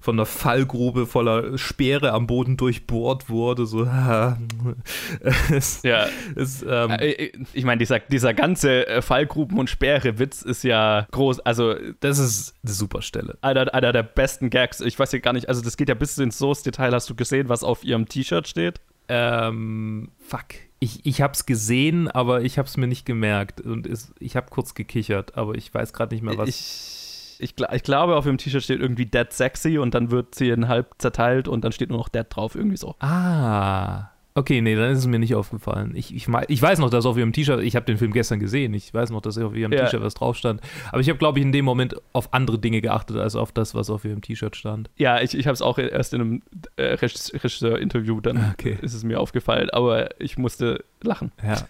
von 0.00 0.16
einer 0.16 0.26
Fallgrube 0.26 1.06
voller 1.06 1.58
Speere 1.58 2.12
am 2.12 2.26
Boden 2.26 2.56
durchbohrt 2.56 3.28
wurde. 3.28 3.66
So, 3.66 3.84
es, 5.50 5.82
ja. 5.82 6.06
Es, 6.34 6.62
ähm, 6.62 6.90
äh, 6.90 7.10
äh, 7.10 7.32
ich 7.52 7.64
meine, 7.64 7.78
dieser, 7.78 7.98
dieser 7.98 8.34
ganze 8.34 8.86
äh, 8.86 9.02
Fallgruben- 9.02 9.58
und 9.58 9.68
Speere-Witz 9.68 10.42
ist 10.42 10.64
ja 10.64 11.06
groß. 11.10 11.40
Also, 11.40 11.74
das 12.00 12.18
ist 12.18 12.54
eine 12.64 12.72
super 12.72 13.02
Stelle. 13.02 13.38
Einer, 13.42 13.72
einer 13.74 13.92
der 13.92 14.02
besten 14.02 14.50
Gags. 14.50 14.80
Ich 14.80 14.98
weiß 14.98 15.12
ja 15.12 15.18
gar 15.18 15.32
nicht, 15.32 15.48
also, 15.48 15.62
das 15.62 15.76
geht 15.76 15.88
ja 15.88 15.94
bis 15.94 16.16
ins 16.18 16.38
ins 16.40 16.62
Detail. 16.62 16.92
Hast 16.92 17.10
du 17.10 17.14
gesehen, 17.14 17.48
was 17.48 17.64
auf 17.64 17.84
ihrem 17.84 18.08
T-Shirt 18.08 18.48
steht? 18.48 18.80
Ähm, 19.08 20.10
fuck. 20.18 20.46
Ich, 20.80 21.04
ich 21.06 21.22
hab's 21.22 21.46
gesehen, 21.46 22.08
aber 22.08 22.42
ich 22.42 22.58
hab's 22.58 22.76
mir 22.76 22.86
nicht 22.86 23.04
gemerkt. 23.04 23.60
Und 23.60 23.86
es, 23.86 24.12
ich 24.20 24.36
hab 24.36 24.50
kurz 24.50 24.74
gekichert, 24.74 25.36
aber 25.36 25.54
ich 25.54 25.72
weiß 25.72 25.92
gerade 25.92 26.14
nicht 26.14 26.22
mehr, 26.22 26.38
was. 26.38 26.48
Ich 26.48 27.07
ich, 27.38 27.54
ich 27.72 27.82
glaube, 27.82 28.16
auf 28.16 28.24
dem 28.24 28.38
T-Shirt 28.38 28.62
steht 28.62 28.80
irgendwie 28.80 29.06
Dead 29.06 29.32
Sexy 29.32 29.78
und 29.78 29.94
dann 29.94 30.10
wird 30.10 30.34
sie 30.34 30.50
in 30.50 30.68
halb 30.68 30.94
zerteilt 30.98 31.48
und 31.48 31.64
dann 31.64 31.72
steht 31.72 31.90
nur 31.90 31.98
noch 31.98 32.08
Dead 32.08 32.26
drauf, 32.28 32.54
irgendwie 32.54 32.76
so. 32.76 32.94
Ah. 33.00 34.10
Okay, 34.34 34.60
nee, 34.60 34.76
dann 34.76 34.92
ist 34.92 34.98
es 34.98 35.06
mir 35.06 35.18
nicht 35.18 35.34
aufgefallen. 35.34 35.94
Ich, 35.96 36.14
ich, 36.14 36.28
ich 36.46 36.62
weiß 36.62 36.78
noch, 36.78 36.90
dass 36.90 37.06
auf 37.06 37.16
ihrem 37.16 37.32
T-Shirt, 37.32 37.60
ich 37.60 37.74
habe 37.74 37.86
den 37.86 37.98
Film 37.98 38.12
gestern 38.12 38.38
gesehen, 38.38 38.72
ich 38.72 38.94
weiß 38.94 39.10
noch, 39.10 39.20
dass 39.20 39.36
auf 39.36 39.56
ihrem 39.56 39.72
ja. 39.72 39.84
T-Shirt 39.84 40.00
was 40.00 40.14
drauf 40.14 40.36
stand. 40.36 40.60
Aber 40.92 41.00
ich 41.00 41.08
habe, 41.08 41.18
glaube 41.18 41.40
ich, 41.40 41.44
in 41.44 41.50
dem 41.50 41.64
Moment 41.64 41.96
auf 42.12 42.32
andere 42.32 42.56
Dinge 42.58 42.80
geachtet, 42.80 43.16
als 43.16 43.34
auf 43.34 43.50
das, 43.50 43.74
was 43.74 43.90
auf 43.90 44.04
ihrem 44.04 44.20
T-Shirt 44.20 44.54
stand. 44.54 44.90
Ja, 44.96 45.20
ich, 45.20 45.36
ich 45.36 45.46
habe 45.46 45.54
es 45.54 45.62
auch 45.62 45.78
erst 45.78 46.14
in 46.14 46.20
einem 46.20 46.42
äh, 46.76 46.94
Regisseur-Interview, 46.94 48.20
dann 48.20 48.52
okay. 48.52 48.78
ist 48.80 48.94
es 48.94 49.02
mir 49.02 49.18
aufgefallen, 49.18 49.70
aber 49.70 50.20
ich 50.20 50.38
musste 50.38 50.84
lachen. 51.02 51.32
Ja. 51.42 51.56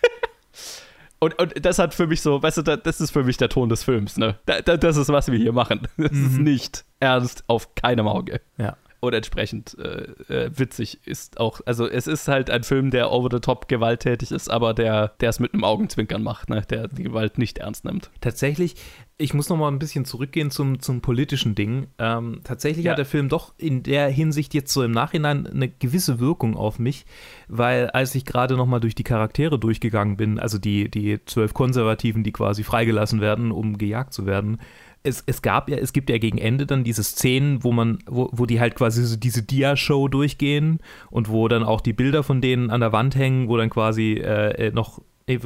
Und, 1.21 1.39
und 1.39 1.65
das 1.65 1.79
hat 1.79 1.95
für 1.95 2.07
mich 2.07 2.23
so, 2.23 2.43
weißt 2.43 2.59
du, 2.59 2.63
das 2.63 3.01
ist 3.01 3.11
für 3.11 3.25
mich 3.25 3.37
der 3.37 3.49
Ton 3.49 3.69
des 3.69 3.83
Films, 3.83 4.17
ne? 4.17 4.39
Das 4.47 4.97
ist, 4.97 5.09
was 5.09 5.31
wir 5.31 5.39
hier 5.39 5.53
machen. 5.53 5.89
Das 5.97 6.13
mhm. 6.13 6.27
ist 6.27 6.39
nicht 6.39 6.85
ernst 7.01 7.45
auf 7.49 7.75
keinem 7.75 8.07
Auge. 8.07 8.41
Ja. 8.57 8.77
Und 9.01 9.15
entsprechend 9.15 9.77
äh, 9.79 10.07
äh, 10.33 10.51
witzig 10.53 10.99
ist 11.05 11.39
auch, 11.39 11.61
also 11.67 11.87
es 11.87 12.09
ist 12.09 12.27
halt 12.27 12.51
ein 12.51 12.65
Film, 12.65 12.91
der 12.91 13.13
over 13.13 13.29
the 13.31 13.39
top 13.39 13.69
gewalttätig 13.69 14.33
ist, 14.33 14.51
aber 14.51 14.75
der, 14.75 15.13
der 15.21 15.29
es 15.29 15.39
mit 15.39 15.55
einem 15.55 15.63
Augenzwinkern 15.63 16.21
macht, 16.21 16.51
ne? 16.51 16.63
der 16.69 16.89
die 16.89 17.05
Gewalt 17.05 17.39
nicht 17.39 17.59
ernst 17.59 17.85
nimmt. 17.85 18.11
Tatsächlich, 18.21 18.75
ich 19.17 19.35
muss 19.35 19.49
noch 19.49 19.57
mal 19.57 19.69
ein 19.69 19.79
bisschen 19.79 20.05
zurückgehen 20.05 20.51
zum, 20.51 20.81
zum 20.81 21.01
politischen 21.01 21.55
Ding. 21.55 21.87
Ähm, 21.99 22.41
tatsächlich 22.43 22.87
ja. 22.87 22.93
hat 22.93 22.99
der 22.99 23.07
Film 23.07 23.29
doch 23.29 23.55
in 23.57 23.85
der 23.85 24.09
Hinsicht 24.09 24.53
jetzt 24.53 24.73
so 24.73 24.83
im 24.83 24.91
Nachhinein 24.91 25.47
eine 25.47 25.69
gewisse 25.69 26.19
Wirkung 26.19 26.57
auf 26.57 26.81
mich, 26.81 27.07
weil 27.47 27.91
als 27.91 28.17
ich 28.17 28.25
gerade 28.25 28.57
noch 28.57 28.67
mal 28.67 28.81
durch 28.81 28.97
die 28.97 29.05
Charaktere 29.05 29.61
durchgegangen 29.61 30.17
bin, 30.17 30.41
also 30.41 30.59
die, 30.59 30.91
die 30.91 31.25
zwölf 31.25 31.55
Konservativen, 31.55 32.25
die 32.25 32.33
quasi 32.33 32.65
freigelassen 32.65 33.21
werden, 33.21 33.53
um 33.53 33.79
gejagt 33.79 34.13
zu 34.13 34.27
werden, 34.27 34.59
es, 35.03 35.23
es 35.27 35.43
gab 35.43 35.69
ja, 35.69 35.77
es 35.77 35.93
gibt 35.93 36.11
ja 36.11 36.19
gegen 36.19 36.39
Ende 36.39 36.67
dann 36.67 36.85
diese 36.85 37.03
Szenen, 37.03 37.65
wo 37.65 37.73
man, 37.73 37.99
wo, 38.07 38.29
wo 38.33 38.47
die 38.47 38.61
halt 38.61 38.75
quasi 38.75 39.05
so 39.05 39.17
diese 39.17 39.43
Dia-Show 39.43 40.09
durchgehen 40.09 40.81
und 41.11 41.29
wo 41.29 41.49
dann 41.49 41.63
auch 41.63 41.81
die 41.81 41.93
Bilder 41.93 42.23
von 42.23 42.41
denen 42.41 42.71
an 42.71 42.81
der 42.81 42.93
Wand 42.93 43.17
hängen, 43.17 43.49
wo 43.49 43.57
dann 43.57 43.71
quasi 43.71 44.15
äh, 44.15 44.69
äh 44.69 44.73
noch 44.73 45.01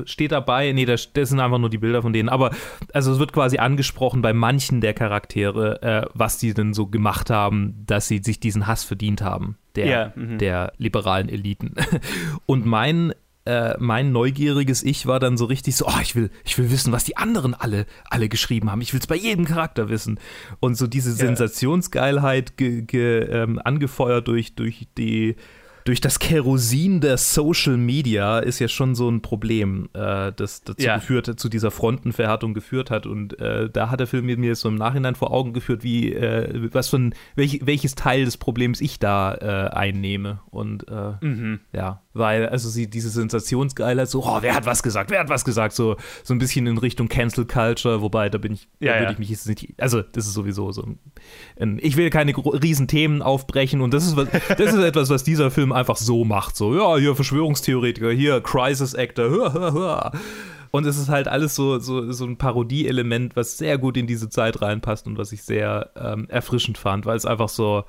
steht 0.05 0.33
dabei, 0.33 0.73
nee, 0.73 0.85
das, 0.85 1.13
das, 1.13 1.31
sind 1.31 1.41
einfach 1.41 1.59
nur 1.59 1.71
die 1.71 1.79
Bilder 1.79 2.03
von 2.03 2.13
denen, 2.13 2.29
aber 2.29 2.53
also 2.93 3.13
es 3.13 3.19
wird 3.19 3.33
quasi 3.33 3.59
angesprochen 3.59 4.23
bei 4.23 4.33
manchen 4.33 4.81
der 4.81 4.95
Charaktere, 4.95 5.83
äh, 5.83 6.07
was 6.15 6.39
die 6.39 6.55
denn 6.55 6.73
so 6.73 6.87
gemacht 6.87 7.31
haben, 7.31 7.83
dass 7.87 8.07
sie 8.07 8.19
sich 8.19 8.39
diesen 8.39 8.67
Hass 8.67 8.85
verdient 8.85 9.23
haben, 9.23 9.57
der, 9.75 9.87
ja, 9.87 10.13
mhm. 10.15 10.39
der 10.39 10.73
liberalen 10.77 11.29
Eliten. 11.29 11.75
Und 12.47 12.65
mein 12.65 13.13
äh, 13.45 13.75
mein 13.79 14.13
neugieriges 14.13 14.83
Ich 14.83 15.07
war 15.07 15.21
dann 15.21 15.37
so 15.37 15.47
richtig 15.47 15.77
so, 15.77 15.87
oh, 15.87 16.01
ich 16.03 16.15
will, 16.15 16.31
ich 16.45 16.59
will 16.59 16.71
wissen, 16.71 16.93
was 16.93 17.05
die 17.05 17.17
anderen 17.17 17.55
alle, 17.55 17.87
alle 18.09 18.29
geschrieben 18.29 18.71
haben. 18.71 18.81
Ich 18.81 18.93
will 18.93 19.01
es 19.01 19.07
bei 19.07 19.17
jedem 19.17 19.45
Charakter 19.45 19.89
wissen. 19.89 20.19
Und 20.61 20.77
so 20.77 20.87
diese 20.87 21.13
Sensationsgeilheit 21.13 22.57
ge, 22.57 22.83
ge, 22.83 23.21
ähm, 23.23 23.61
angefeuert 23.63 24.29
durch, 24.29 24.55
durch 24.55 24.87
die 24.97 25.37
durch 25.85 26.01
das 26.01 26.19
Kerosin 26.19 27.01
der 27.01 27.19
Social 27.19 27.77
Media 27.77 28.39
ist 28.39 28.59
ja 28.59 28.69
schon 28.69 28.95
so 28.95 29.09
ein 29.09 29.21
Problem, 29.21 29.89
äh, 29.95 30.33
das 30.33 30.63
dazu 30.63 30.83
ja. 30.83 30.97
geführt, 30.97 31.39
zu 31.39 31.49
dieser 31.49 31.71
Frontenverhärtung 31.71 32.55
geführt 32.55 32.91
hat. 32.91 33.07
Und 33.07 33.39
äh, 33.41 33.69
da 33.69 33.91
hat 33.91 34.01
der 34.01 34.07
Film 34.07 34.27
mir 34.27 34.55
so 34.55 34.69
im 34.69 34.77
Nachhinein 34.77 35.15
vor 35.15 35.33
Augen 35.33 35.53
geführt, 35.53 35.83
wie 35.83 36.13
äh, 36.13 36.69
was 36.73 36.89
von 36.89 37.15
welch, 37.35 37.61
welches 37.65 37.95
Teil 37.95 38.25
des 38.25 38.37
Problems 38.37 38.81
ich 38.81 38.99
da 38.99 39.35
äh, 39.35 39.71
einnehme. 39.75 40.41
Und 40.51 40.87
äh, 40.89 41.25
mhm. 41.25 41.61
ja, 41.73 42.03
weil 42.15 42.49
also 42.49 42.69
sie 42.69 42.89
diese 42.89 43.11
Sensationsgeilheit, 43.11 44.09
so, 44.09 44.23
oh, 44.25 44.39
wer 44.41 44.55
hat 44.55 44.67
was 44.67 44.83
gesagt, 44.83 45.11
wer 45.11 45.21
hat 45.21 45.29
was 45.29 45.45
gesagt, 45.45 45.75
so 45.75 45.97
so 46.23 46.35
ein 46.35 46.39
bisschen 46.39 46.67
in 46.67 46.79
Richtung 46.79 47.09
Cancel 47.09 47.47
Culture, 47.47 48.03
wobei 48.03 48.29
da 48.29 48.39
bin 48.39 48.53
ich, 48.53 48.69
ja, 48.81 48.93
da 48.93 48.99
würde 48.99 49.05
ja. 49.05 49.11
ich 49.13 49.19
mich 49.19 49.31
jetzt 49.31 49.49
nicht, 49.49 49.75
also 49.79 50.03
das 50.03 50.27
ist 50.27 50.35
sowieso 50.35 50.73
so. 50.73 50.87
Ein, 51.59 51.79
ich 51.83 51.97
will 51.97 52.11
keine 52.11 52.35
riesen 52.37 52.89
Themen 52.89 53.23
aufbrechen 53.23 53.81
und 53.81 53.93
das 53.95 54.07
ist 54.07 54.17
was, 54.17 54.29
das 54.57 54.75
ist 54.75 54.83
etwas, 54.83 55.11
was 55.11 55.25
dieser 55.25 55.51
Film 55.51 55.73
einfach 55.73 55.97
so 55.97 56.25
macht. 56.25 56.57
So, 56.57 56.75
ja, 56.77 56.97
hier 56.97 57.15
Verschwörungstheoretiker, 57.15 58.11
hier 58.11 58.41
Crisis 58.41 58.95
Actor, 58.95 59.31
hör, 59.31 59.53
hör, 59.53 59.73
hör. 59.73 60.13
Und 60.73 60.87
es 60.87 60.97
ist 60.97 61.11
halt 61.11 61.29
alles 61.29 61.55
so, 61.55 61.79
so, 61.79 62.11
so 62.13 62.25
ein 62.25 62.39
Parodie-Element, 62.39 63.37
was 63.37 63.59
sehr 63.59 63.77
gut 63.77 63.99
in 63.99 64.07
diese 64.07 64.31
Zeit 64.31 64.63
reinpasst 64.63 65.07
und 65.07 65.19
was 65.19 65.31
ich 65.31 65.43
sehr 65.43 65.91
ähm, 65.97 66.27
erfrischend 66.31 66.79
fand, 66.79 67.05
weil 67.05 67.17
es 67.17 67.27
einfach 67.27 67.51
so, 67.51 67.85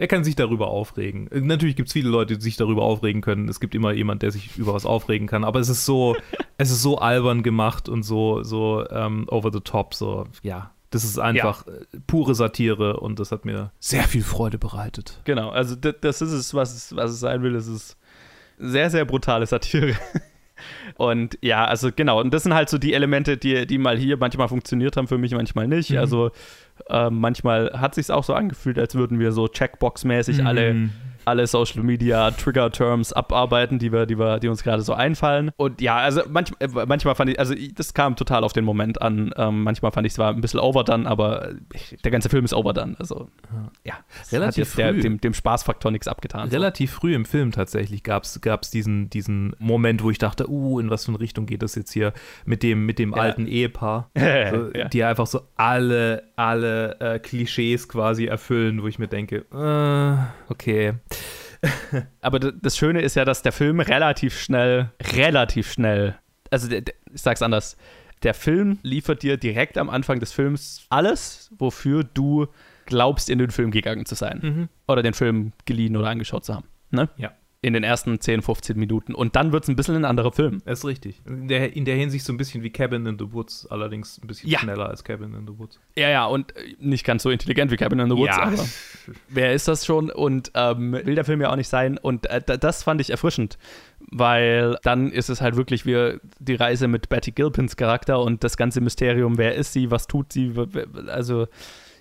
wer 0.00 0.08
kann 0.08 0.24
sich 0.24 0.34
darüber 0.34 0.68
aufregen? 0.68 1.28
Natürlich 1.30 1.76
gibt 1.76 1.88
es 1.88 1.92
viele 1.92 2.08
Leute, 2.08 2.38
die 2.38 2.42
sich 2.42 2.56
darüber 2.56 2.82
aufregen 2.84 3.20
können. 3.20 3.50
Es 3.50 3.60
gibt 3.60 3.74
immer 3.74 3.92
jemand, 3.92 4.22
der 4.22 4.30
sich 4.30 4.56
über 4.56 4.72
was 4.72 4.86
aufregen 4.86 5.26
kann. 5.26 5.44
Aber 5.44 5.60
es 5.60 5.68
ist 5.68 5.84
so, 5.84 6.16
es 6.56 6.70
ist 6.70 6.80
so 6.80 6.96
albern 6.96 7.42
gemacht 7.42 7.86
und 7.86 8.02
so, 8.02 8.42
so 8.42 8.88
ähm, 8.88 9.26
over 9.28 9.52
the 9.52 9.60
top. 9.60 9.92
So, 9.92 10.26
ja, 10.42 10.70
das 10.88 11.04
ist 11.04 11.18
einfach 11.18 11.66
ja. 11.66 11.74
Äh, 11.74 12.00
pure 12.06 12.34
Satire 12.34 12.98
und 13.00 13.20
das 13.20 13.30
hat 13.30 13.44
mir 13.44 13.72
sehr 13.78 14.04
viel 14.04 14.22
Freude 14.22 14.56
bereitet. 14.56 15.20
Genau, 15.24 15.50
also 15.50 15.76
das 15.76 16.22
ist 16.22 16.32
es, 16.32 16.54
was 16.54 16.74
es, 16.74 16.96
was 16.96 17.10
es 17.10 17.20
sein 17.20 17.42
will. 17.42 17.54
Es 17.54 17.66
ist 17.66 17.98
sehr, 18.56 18.88
sehr 18.88 19.04
brutale 19.04 19.44
Satire. 19.44 19.96
Und 20.96 21.38
ja, 21.42 21.64
also 21.64 21.90
genau, 21.94 22.20
und 22.20 22.32
das 22.32 22.42
sind 22.44 22.54
halt 22.54 22.68
so 22.68 22.78
die 22.78 22.94
Elemente, 22.94 23.36
die, 23.36 23.66
die 23.66 23.78
mal 23.78 23.96
hier 23.96 24.16
manchmal 24.16 24.48
funktioniert 24.48 24.96
haben, 24.96 25.08
für 25.08 25.18
mich 25.18 25.32
manchmal 25.32 25.68
nicht. 25.68 25.90
Mhm. 25.90 25.98
Also 25.98 26.30
äh, 26.88 27.10
manchmal 27.10 27.72
hat 27.80 27.94
sich 27.94 28.10
auch 28.10 28.24
so 28.24 28.34
angefühlt, 28.34 28.78
als 28.78 28.94
würden 28.94 29.18
wir 29.18 29.32
so 29.32 29.46
Checkbox-mäßig 29.46 30.40
mhm. 30.40 30.46
alle 30.46 30.74
alle 31.30 31.46
Social 31.46 31.82
Media 31.82 32.32
Trigger 32.32 32.70
Terms 32.72 33.12
abarbeiten, 33.12 33.78
die 33.78 33.92
wir, 33.92 34.06
die 34.06 34.18
wir, 34.18 34.40
die 34.40 34.48
uns 34.48 34.64
gerade 34.64 34.82
so 34.82 34.92
einfallen. 34.92 35.52
Und 35.56 35.80
ja, 35.80 35.96
also 35.96 36.22
manch, 36.28 36.50
äh, 36.58 36.68
manchmal 36.86 37.14
fand 37.14 37.30
ich, 37.30 37.38
also 37.38 37.54
das 37.74 37.94
kam 37.94 38.16
total 38.16 38.42
auf 38.42 38.52
den 38.52 38.64
Moment 38.64 39.00
an. 39.00 39.32
Ähm, 39.36 39.62
manchmal 39.62 39.92
fand 39.92 40.06
ich 40.06 40.14
es 40.14 40.18
war 40.18 40.30
ein 40.34 40.40
bisschen 40.40 40.60
overdone, 40.60 41.08
aber 41.08 41.50
der 42.04 42.10
ganze 42.10 42.28
Film 42.28 42.44
ist 42.44 42.52
overdone. 42.52 42.96
Also 42.98 43.28
ja, 43.84 43.94
relativ 44.32 44.70
früh. 44.70 44.82
Der, 44.82 44.92
dem, 44.92 45.20
dem 45.20 45.34
Spaßfaktor 45.34 45.92
nichts 45.92 46.08
abgetan. 46.08 46.48
Relativ 46.48 46.90
so. 46.92 47.00
früh 47.00 47.14
im 47.14 47.24
Film 47.24 47.52
tatsächlich 47.52 48.02
gab 48.02 48.24
es 48.24 48.70
diesen, 48.70 49.08
diesen 49.08 49.54
Moment, 49.58 50.02
wo 50.02 50.10
ich 50.10 50.18
dachte, 50.18 50.50
uh, 50.50 50.80
in 50.80 50.90
was 50.90 51.04
für 51.04 51.12
eine 51.12 51.20
Richtung 51.20 51.46
geht 51.46 51.62
das 51.62 51.76
jetzt 51.76 51.92
hier 51.92 52.12
mit 52.44 52.64
dem, 52.64 52.86
mit 52.86 52.98
dem 52.98 53.12
ja. 53.12 53.22
alten 53.22 53.46
Ehepaar, 53.46 54.10
so, 54.16 54.70
ja. 54.74 54.88
die 54.88 55.04
einfach 55.04 55.26
so 55.26 55.42
alle, 55.56 56.24
alle 56.34 56.98
äh, 56.98 57.18
Klischees 57.20 57.88
quasi 57.88 58.24
erfüllen, 58.24 58.82
wo 58.82 58.88
ich 58.88 58.98
mir 58.98 59.08
denke, 59.08 59.44
äh, 59.52 60.52
okay. 60.52 60.94
Aber 62.20 62.38
das 62.38 62.76
Schöne 62.76 63.02
ist 63.02 63.16
ja, 63.16 63.24
dass 63.24 63.42
der 63.42 63.52
Film 63.52 63.80
relativ 63.80 64.38
schnell, 64.38 64.90
relativ 65.14 65.72
schnell, 65.72 66.18
also 66.50 66.70
ich 66.70 66.84
sag's 67.14 67.42
anders, 67.42 67.76
der 68.22 68.34
Film 68.34 68.78
liefert 68.82 69.22
dir 69.22 69.36
direkt 69.36 69.78
am 69.78 69.90
Anfang 69.90 70.20
des 70.20 70.32
Films 70.32 70.86
alles, 70.90 71.50
wofür 71.58 72.04
du 72.04 72.46
glaubst, 72.86 73.30
in 73.30 73.38
den 73.38 73.50
Film 73.50 73.70
gegangen 73.70 74.04
zu 74.04 74.14
sein. 74.14 74.40
Mhm. 74.42 74.68
Oder 74.88 75.02
den 75.02 75.14
Film 75.14 75.52
geliehen 75.64 75.96
oder 75.96 76.08
angeschaut 76.08 76.44
zu 76.44 76.54
haben. 76.54 76.66
Ne? 76.90 77.08
Ja 77.16 77.32
in 77.62 77.74
den 77.74 77.84
ersten 77.84 78.18
10, 78.18 78.40
15 78.40 78.78
Minuten. 78.78 79.14
Und 79.14 79.36
dann 79.36 79.52
wird 79.52 79.64
es 79.64 79.68
ein 79.68 79.76
bisschen 79.76 79.94
ein 79.94 80.06
anderer 80.06 80.32
Film. 80.32 80.62
Das 80.64 80.78
ist 80.78 80.84
richtig. 80.86 81.20
In 81.26 81.46
der, 81.46 81.76
in 81.76 81.84
der 81.84 81.94
Hinsicht 81.94 82.24
so 82.24 82.32
ein 82.32 82.38
bisschen 82.38 82.62
wie 82.62 82.70
Cabin 82.70 83.04
in 83.04 83.18
the 83.18 83.32
Woods, 83.32 83.66
allerdings 83.66 84.18
ein 84.22 84.26
bisschen 84.26 84.48
ja. 84.48 84.60
schneller 84.60 84.88
als 84.88 85.04
Cabin 85.04 85.34
in 85.34 85.46
the 85.46 85.58
Woods. 85.58 85.78
Ja, 85.94 86.08
ja, 86.08 86.24
und 86.24 86.56
äh, 86.56 86.74
nicht 86.78 87.04
ganz 87.04 87.22
so 87.22 87.28
intelligent 87.28 87.70
wie 87.70 87.76
Cabin 87.76 87.98
in 87.98 88.08
the 88.08 88.16
Woods, 88.16 88.36
ja. 88.36 88.44
aber 88.44 88.64
wer 89.28 89.52
ist 89.52 89.68
das 89.68 89.84
schon? 89.84 90.10
Und 90.10 90.52
ähm, 90.54 90.92
will 90.92 91.14
der 91.14 91.26
Film 91.26 91.42
ja 91.42 91.50
auch 91.50 91.56
nicht 91.56 91.68
sein. 91.68 91.98
Und 91.98 92.26
äh, 92.26 92.40
das 92.58 92.82
fand 92.82 93.02
ich 93.02 93.10
erfrischend, 93.10 93.58
weil 94.10 94.78
dann 94.82 95.12
ist 95.12 95.28
es 95.28 95.42
halt 95.42 95.56
wirklich 95.56 95.84
wie 95.84 96.18
die 96.38 96.54
Reise 96.54 96.88
mit 96.88 97.10
Betty 97.10 97.32
Gilpins 97.32 97.76
Charakter 97.76 98.20
und 98.20 98.42
das 98.42 98.56
ganze 98.56 98.80
Mysterium, 98.80 99.36
wer 99.36 99.54
ist 99.54 99.74
sie, 99.74 99.90
was 99.90 100.06
tut 100.06 100.32
sie, 100.32 100.54
also 101.08 101.46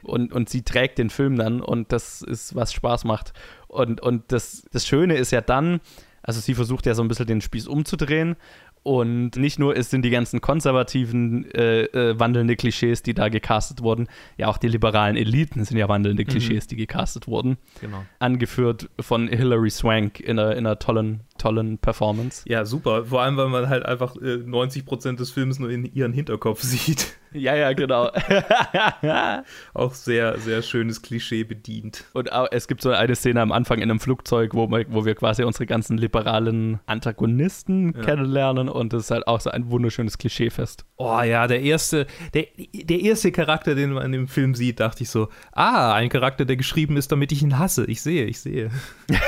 und, 0.03 0.33
und 0.33 0.49
sie 0.49 0.63
trägt 0.63 0.97
den 0.97 1.09
Film 1.09 1.37
dann 1.37 1.61
und 1.61 1.91
das 1.91 2.21
ist, 2.21 2.55
was 2.55 2.73
Spaß 2.73 3.05
macht. 3.05 3.33
Und, 3.67 4.01
und 4.01 4.31
das, 4.31 4.63
das 4.71 4.87
Schöne 4.87 5.15
ist 5.15 5.31
ja 5.31 5.41
dann, 5.41 5.79
also 6.21 6.39
sie 6.39 6.53
versucht 6.53 6.85
ja 6.85 6.95
so 6.95 7.01
ein 7.01 7.07
bisschen 7.07 7.27
den 7.27 7.41
Spieß 7.41 7.67
umzudrehen 7.67 8.35
und 8.83 9.35
nicht 9.35 9.59
nur 9.59 9.75
es 9.75 9.89
sind 9.89 10.03
die 10.03 10.09
ganzen 10.09 10.41
konservativen, 10.41 11.49
äh, 11.51 11.83
äh, 11.83 12.19
wandelnde 12.19 12.55
Klischees, 12.55 13.03
die 13.03 13.13
da 13.13 13.29
gecastet 13.29 13.81
wurden, 13.81 14.07
ja 14.37 14.47
auch 14.47 14.57
die 14.57 14.69
liberalen 14.69 15.17
Eliten 15.17 15.63
sind 15.65 15.77
ja 15.77 15.89
wandelnde 15.89 16.23
mhm. 16.23 16.27
Klischees, 16.27 16.65
mhm. 16.65 16.69
die 16.69 16.75
gecastet 16.77 17.27
wurden. 17.27 17.57
Genau. 17.81 18.05
Angeführt 18.19 18.89
von 18.99 19.27
Hilary 19.27 19.69
Swank 19.69 20.19
in 20.19 20.39
einer, 20.39 20.51
in 20.51 20.65
einer 20.65 20.79
tollen, 20.79 21.21
tollen 21.39 21.79
Performance. 21.79 22.43
Ja, 22.47 22.65
super. 22.65 23.05
Vor 23.05 23.21
allem, 23.21 23.37
weil 23.37 23.47
man 23.47 23.69
halt 23.69 23.85
einfach 23.85 24.15
äh, 24.17 24.35
90% 24.35 25.15
des 25.15 25.31
Films 25.31 25.57
nur 25.57 25.69
in 25.69 25.85
ihren 25.85 26.13
Hinterkopf 26.13 26.61
sieht. 26.63 27.15
Ja, 27.31 27.55
ja, 27.55 27.73
genau. 27.73 28.11
auch 29.73 29.93
sehr, 29.93 30.39
sehr 30.39 30.61
schönes 30.63 31.01
Klischee 31.01 31.43
bedient. 31.43 32.05
Und 32.13 32.29
es 32.51 32.67
gibt 32.67 32.81
so 32.81 32.89
eine 32.89 33.15
Szene 33.15 33.41
am 33.41 33.51
Anfang 33.51 33.79
in 33.79 33.89
einem 33.89 33.99
Flugzeug, 33.99 34.55
wo, 34.55 34.67
wir, 34.67 34.85
wo 34.89 35.05
wir 35.05 35.13
quasi 35.13 35.43
unsere 35.43 35.67
ganzen 35.67 35.97
liberalen 35.97 36.79
Antagonisten 36.87 37.93
ja. 37.93 38.01
kennenlernen 38.01 38.67
und 38.67 38.93
das 38.93 39.03
ist 39.03 39.11
halt 39.11 39.27
auch 39.27 39.39
so 39.39 39.51
ein 39.51 39.69
wunderschönes 39.69 40.17
Klischeefest. 40.17 40.85
Oh 40.97 41.21
ja, 41.21 41.45
der 41.47 41.61
erste, 41.61 42.07
der, 42.33 42.47
der 42.73 42.99
erste 42.99 43.31
Charakter, 43.31 43.75
den 43.75 43.93
man 43.93 44.05
in 44.05 44.11
dem 44.11 44.27
Film 44.27 44.55
sieht, 44.55 44.79
dachte 44.79 45.03
ich 45.03 45.09
so, 45.09 45.29
ah, 45.51 45.93
ein 45.93 46.09
Charakter, 46.09 46.45
der 46.45 46.57
geschrieben 46.57 46.97
ist, 46.97 47.11
damit 47.11 47.31
ich 47.31 47.43
ihn 47.43 47.59
hasse. 47.59 47.85
Ich 47.85 48.01
sehe, 48.01 48.25
ich 48.25 48.39
sehe. 48.39 48.71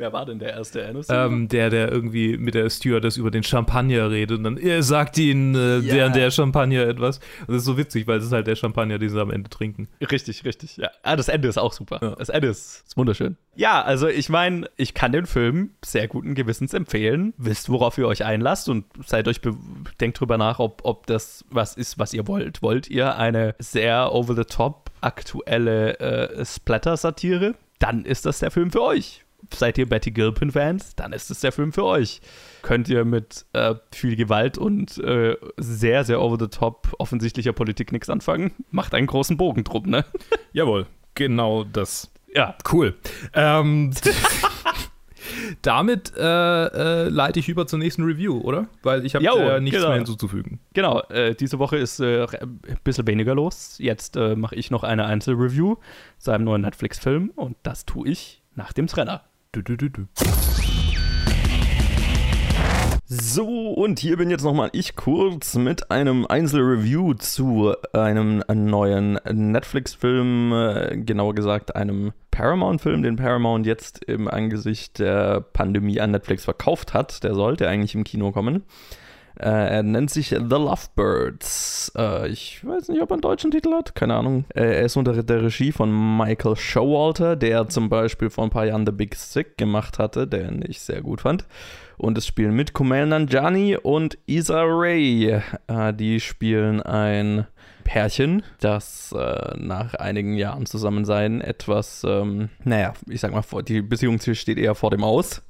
Wer 0.00 0.14
war 0.14 0.24
denn 0.24 0.38
der 0.38 0.54
erste 0.54 0.80
ähm, 1.10 1.48
Der, 1.48 1.68
der 1.68 1.92
irgendwie 1.92 2.38
mit 2.38 2.54
der 2.54 2.70
Stewardess 2.70 3.18
über 3.18 3.30
den 3.30 3.42
Champagner 3.42 4.10
redet 4.10 4.38
und 4.38 4.44
dann 4.44 4.56
er 4.56 4.82
sagt 4.82 5.18
ihnen 5.18 5.54
äh, 5.54 5.80
ja. 5.80 5.94
der 5.94 6.08
der 6.08 6.30
Champagner 6.30 6.86
etwas. 6.86 7.18
Und 7.40 7.48
das 7.48 7.58
ist 7.58 7.64
so 7.66 7.76
witzig, 7.76 8.06
weil 8.06 8.18
es 8.18 8.24
ist 8.24 8.32
halt 8.32 8.46
der 8.46 8.56
Champagner, 8.56 8.98
den 8.98 9.10
sie 9.10 9.20
am 9.20 9.30
Ende 9.30 9.50
trinken. 9.50 9.88
Richtig, 10.00 10.46
richtig. 10.46 10.78
Ja, 10.78 10.88
ah, 11.02 11.16
das 11.16 11.28
Ende 11.28 11.48
ist 11.48 11.58
auch 11.58 11.74
super. 11.74 11.98
Ja. 12.00 12.14
Das 12.16 12.30
Ende 12.30 12.48
ist, 12.48 12.86
ist 12.86 12.96
wunderschön. 12.96 13.36
Ja, 13.54 13.82
also 13.82 14.08
ich 14.08 14.30
meine, 14.30 14.70
ich 14.76 14.94
kann 14.94 15.12
den 15.12 15.26
Film 15.26 15.72
sehr 15.84 16.08
guten 16.08 16.34
Gewissens 16.34 16.72
empfehlen. 16.72 17.34
Wisst, 17.36 17.68
worauf 17.68 17.98
ihr 17.98 18.06
euch 18.06 18.24
einlasst 18.24 18.70
und 18.70 18.86
seid 19.04 19.28
euch 19.28 19.42
denkt 20.00 20.18
drüber 20.18 20.38
nach, 20.38 20.60
ob, 20.60 20.80
ob 20.84 21.06
das 21.08 21.44
was 21.50 21.76
ist, 21.76 21.98
was 21.98 22.14
ihr 22.14 22.26
wollt. 22.26 22.62
Wollt 22.62 22.88
ihr 22.88 23.18
eine 23.18 23.54
sehr 23.58 24.14
over 24.14 24.34
the 24.34 24.44
top 24.44 24.90
aktuelle 25.02 25.98
äh, 25.98 26.42
Splatter-Satire? 26.42 27.54
Dann 27.78 28.06
ist 28.06 28.24
das 28.24 28.38
der 28.38 28.50
Film 28.50 28.70
für 28.70 28.82
euch 28.82 29.24
seid 29.54 29.78
ihr 29.78 29.88
Betty 29.88 30.10
Gilpin-Fans, 30.10 30.94
dann 30.96 31.12
ist 31.12 31.30
es 31.30 31.40
der 31.40 31.52
Film 31.52 31.72
für 31.72 31.84
euch. 31.84 32.20
Könnt 32.62 32.88
ihr 32.88 33.04
mit 33.04 33.46
äh, 33.52 33.74
viel 33.92 34.16
Gewalt 34.16 34.58
und 34.58 34.98
äh, 34.98 35.36
sehr, 35.56 36.04
sehr 36.04 36.20
over 36.20 36.36
the 36.38 36.48
top 36.48 36.94
offensichtlicher 36.98 37.52
Politik 37.52 37.92
nichts 37.92 38.10
anfangen? 38.10 38.52
Macht 38.70 38.94
einen 38.94 39.06
großen 39.06 39.36
Bogen 39.36 39.64
drum, 39.64 39.84
ne? 39.86 40.04
Jawohl, 40.52 40.86
genau 41.14 41.64
das. 41.64 42.10
Ja, 42.34 42.56
cool. 42.72 42.94
Ähm, 43.34 43.92
damit 45.62 46.12
äh, 46.16 46.22
äh, 46.24 47.08
leite 47.08 47.40
ich 47.40 47.48
über 47.48 47.66
zur 47.66 47.78
nächsten 47.78 48.04
Review, 48.04 48.40
oder? 48.40 48.68
Weil 48.82 49.04
ich 49.04 49.14
habe 49.14 49.24
äh, 49.24 49.60
nichts 49.60 49.78
genau. 49.78 49.88
mehr 49.88 49.98
hinzuzufügen. 49.98 50.60
Genau, 50.72 51.00
äh, 51.08 51.34
diese 51.34 51.58
Woche 51.58 51.76
ist 51.76 52.00
äh, 52.00 52.26
ein 52.40 52.60
bisschen 52.84 53.06
weniger 53.06 53.34
los. 53.34 53.76
Jetzt 53.78 54.16
äh, 54.16 54.36
mache 54.36 54.54
ich 54.54 54.70
noch 54.70 54.84
eine 54.84 55.06
Einzelreview 55.06 55.76
zu 56.18 56.30
einem 56.30 56.44
neuen 56.44 56.62
Netflix-Film 56.62 57.30
und 57.34 57.56
das 57.62 57.86
tue 57.86 58.08
ich 58.08 58.42
nach 58.54 58.72
dem 58.72 58.86
Trenner. 58.86 59.22
Du, 59.52 59.62
du, 59.62 59.76
du, 59.76 60.06
so, 63.06 63.72
und 63.72 63.98
hier 63.98 64.16
bin 64.16 64.30
jetzt 64.30 64.44
nochmal 64.44 64.70
ich 64.72 64.94
kurz 64.94 65.56
mit 65.56 65.90
einem 65.90 66.24
Einzelreview 66.24 67.14
zu 67.14 67.74
einem 67.92 68.44
neuen 68.46 69.14
Netflix-Film, 69.28 70.52
äh, 70.52 70.96
genauer 70.98 71.34
gesagt 71.34 71.74
einem 71.74 72.12
Paramount-Film, 72.30 73.02
den 73.02 73.16
Paramount 73.16 73.66
jetzt 73.66 74.04
im 74.04 74.28
Angesicht 74.28 75.00
der 75.00 75.40
Pandemie 75.40 76.00
an 76.00 76.12
Netflix 76.12 76.44
verkauft 76.44 76.94
hat. 76.94 77.24
Der 77.24 77.34
sollte 77.34 77.66
eigentlich 77.66 77.96
im 77.96 78.04
Kino 78.04 78.30
kommen. 78.30 78.62
Äh, 79.38 79.76
er 79.76 79.82
nennt 79.82 80.10
sich 80.10 80.28
The 80.28 80.36
Lovebirds. 80.38 81.92
Äh, 81.96 82.28
ich 82.28 82.66
weiß 82.66 82.88
nicht, 82.88 83.00
ob 83.00 83.10
er 83.10 83.14
einen 83.14 83.22
deutschen 83.22 83.50
Titel 83.50 83.72
hat. 83.72 83.94
Keine 83.94 84.14
Ahnung. 84.14 84.44
Äh, 84.54 84.76
er 84.76 84.82
ist 84.82 84.96
unter 84.96 85.22
der 85.22 85.42
Regie 85.42 85.72
von 85.72 86.16
Michael 86.16 86.56
Showalter, 86.56 87.36
der 87.36 87.68
zum 87.68 87.88
Beispiel 87.88 88.30
vor 88.30 88.44
ein 88.44 88.50
paar 88.50 88.66
Jahren 88.66 88.86
The 88.86 88.92
Big 88.92 89.14
Sick 89.14 89.56
gemacht 89.56 89.98
hatte, 89.98 90.26
den 90.26 90.64
ich 90.66 90.80
sehr 90.80 91.02
gut 91.02 91.22
fand. 91.22 91.46
Und 91.96 92.16
es 92.16 92.26
spielen 92.26 92.54
mit 92.54 92.72
Kumail 92.72 93.06
Nanjani 93.06 93.76
und 93.76 94.16
Isa 94.26 94.62
Ray. 94.62 95.40
Die 95.96 96.20
spielen 96.20 96.80
ein 96.80 97.46
Pärchen, 97.90 98.44
das 98.60 99.12
äh, 99.18 99.56
nach 99.56 99.94
einigen 99.94 100.36
Jahren 100.36 100.64
Zusammensein 100.64 101.40
etwas, 101.40 102.04
ähm, 102.06 102.48
naja, 102.62 102.94
ich 103.08 103.20
sag 103.20 103.32
mal, 103.32 103.62
die 103.62 103.82
Beziehung 103.82 104.20
steht 104.20 104.58
eher 104.58 104.76
vor 104.76 104.90
dem 104.90 105.02
Aus. 105.02 105.42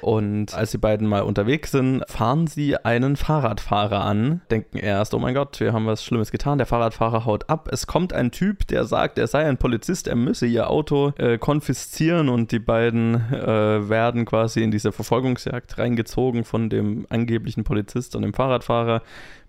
Und 0.00 0.54
als 0.54 0.70
die 0.70 0.78
beiden 0.78 1.06
mal 1.06 1.22
unterwegs 1.22 1.70
sind, 1.70 2.02
fahren 2.08 2.46
sie 2.46 2.76
einen 2.76 3.16
Fahrradfahrer 3.16 4.02
an, 4.04 4.40
denken 4.50 4.78
erst, 4.78 5.14
oh 5.14 5.18
mein 5.18 5.34
Gott, 5.34 5.60
wir 5.60 5.72
haben 5.72 5.86
was 5.86 6.04
Schlimmes 6.04 6.30
getan. 6.30 6.58
Der 6.58 6.66
Fahrradfahrer 6.66 7.24
haut 7.24 7.50
ab. 7.50 7.68
Es 7.70 7.86
kommt 7.86 8.12
ein 8.12 8.30
Typ, 8.30 8.66
der 8.68 8.84
sagt, 8.84 9.18
er 9.18 9.26
sei 9.26 9.46
ein 9.46 9.58
Polizist, 9.58 10.08
er 10.08 10.16
müsse 10.16 10.46
ihr 10.46 10.70
Auto 10.70 11.12
äh, 11.18 11.38
konfiszieren 11.38 12.28
und 12.28 12.52
die 12.52 12.58
beiden 12.58 13.14
äh, 13.32 13.88
werden 13.88 14.24
quasi 14.24 14.62
in 14.62 14.70
diese 14.70 14.92
Verfolgungsjagd 14.92 15.78
reingezogen 15.78 16.44
von 16.44 16.70
dem 16.70 17.06
angeblichen 17.10 17.64
Polizist 17.64 18.16
und 18.16 18.22
dem 18.22 18.34
Fahrradfahrer, 18.34 19.02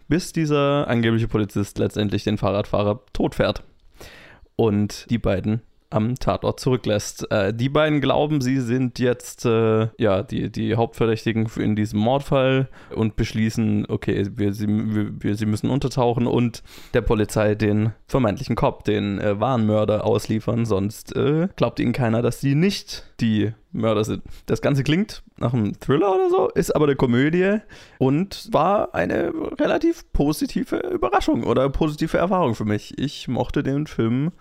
bis 0.08 0.34
dieser 0.34 0.88
angebliche 0.88 1.28
Polizist 1.28 1.78
letztendlich 1.78 2.24
den 2.24 2.38
Fahrradfahrer 2.38 3.02
totfährt. 3.14 3.64
Und 4.58 5.10
die 5.10 5.18
beiden 5.18 5.62
am 5.92 6.16
Tatort 6.16 6.60
zurücklässt. 6.60 7.30
Äh, 7.32 7.54
die 7.54 7.70
beiden 7.70 8.02
glauben, 8.02 8.42
sie 8.42 8.60
sind 8.60 9.00
jetzt 9.00 9.46
äh, 9.46 9.90
ja 9.98 10.24
die, 10.24 10.52
die 10.52 10.76
Hauptverdächtigen 10.76 11.50
in 11.58 11.76
diesem 11.76 12.00
Mordfall 12.00 12.70
und 12.96 13.16
beschließen, 13.16 13.86
okay, 13.88 14.28
wir, 14.36 14.54
sie, 14.54 14.68
wir, 14.68 15.36
sie 15.36 15.46
müssen 15.46 15.70
untertauchen 15.70 16.28
und 16.28 16.64
der 16.94 17.02
Polizei 17.02 17.56
den 17.56 17.94
vermeintlichen 18.08 18.56
Cop, 18.56 18.84
den 18.84 19.20
äh, 19.20 19.40
wahren 19.40 19.66
Mörder 19.66 20.06
ausliefern, 20.06 20.66
sonst 20.66 21.16
äh, 21.16 21.50
glaubt 21.56 21.80
ihnen 21.80 21.94
keiner, 21.94 22.22
dass 22.22 22.42
sie 22.42 22.56
nicht 22.56 23.06
die 23.20 23.52
Mörder 23.72 24.04
sind. 24.04 24.24
Das 24.48 24.62
Ganze 24.62 24.84
klingt 24.84 25.24
nach 25.38 25.54
einem 25.54 25.80
Thriller 25.80 26.14
oder 26.14 26.30
so, 26.30 26.50
ist 26.50 26.76
aber 26.76 26.86
eine 26.86 26.96
Komödie 26.96 27.58
und 28.00 28.50
war 28.52 28.94
eine 28.94 29.32
relativ 29.60 30.12
positive 30.14 30.78
Überraschung 30.78 31.44
oder 31.44 31.70
positive 31.70 32.18
Erfahrung 32.18 32.56
für 32.56 32.66
mich. 32.66 32.98
Ich 32.98 33.28
mochte 33.28 33.64
den 33.64 33.88
Film 33.88 34.32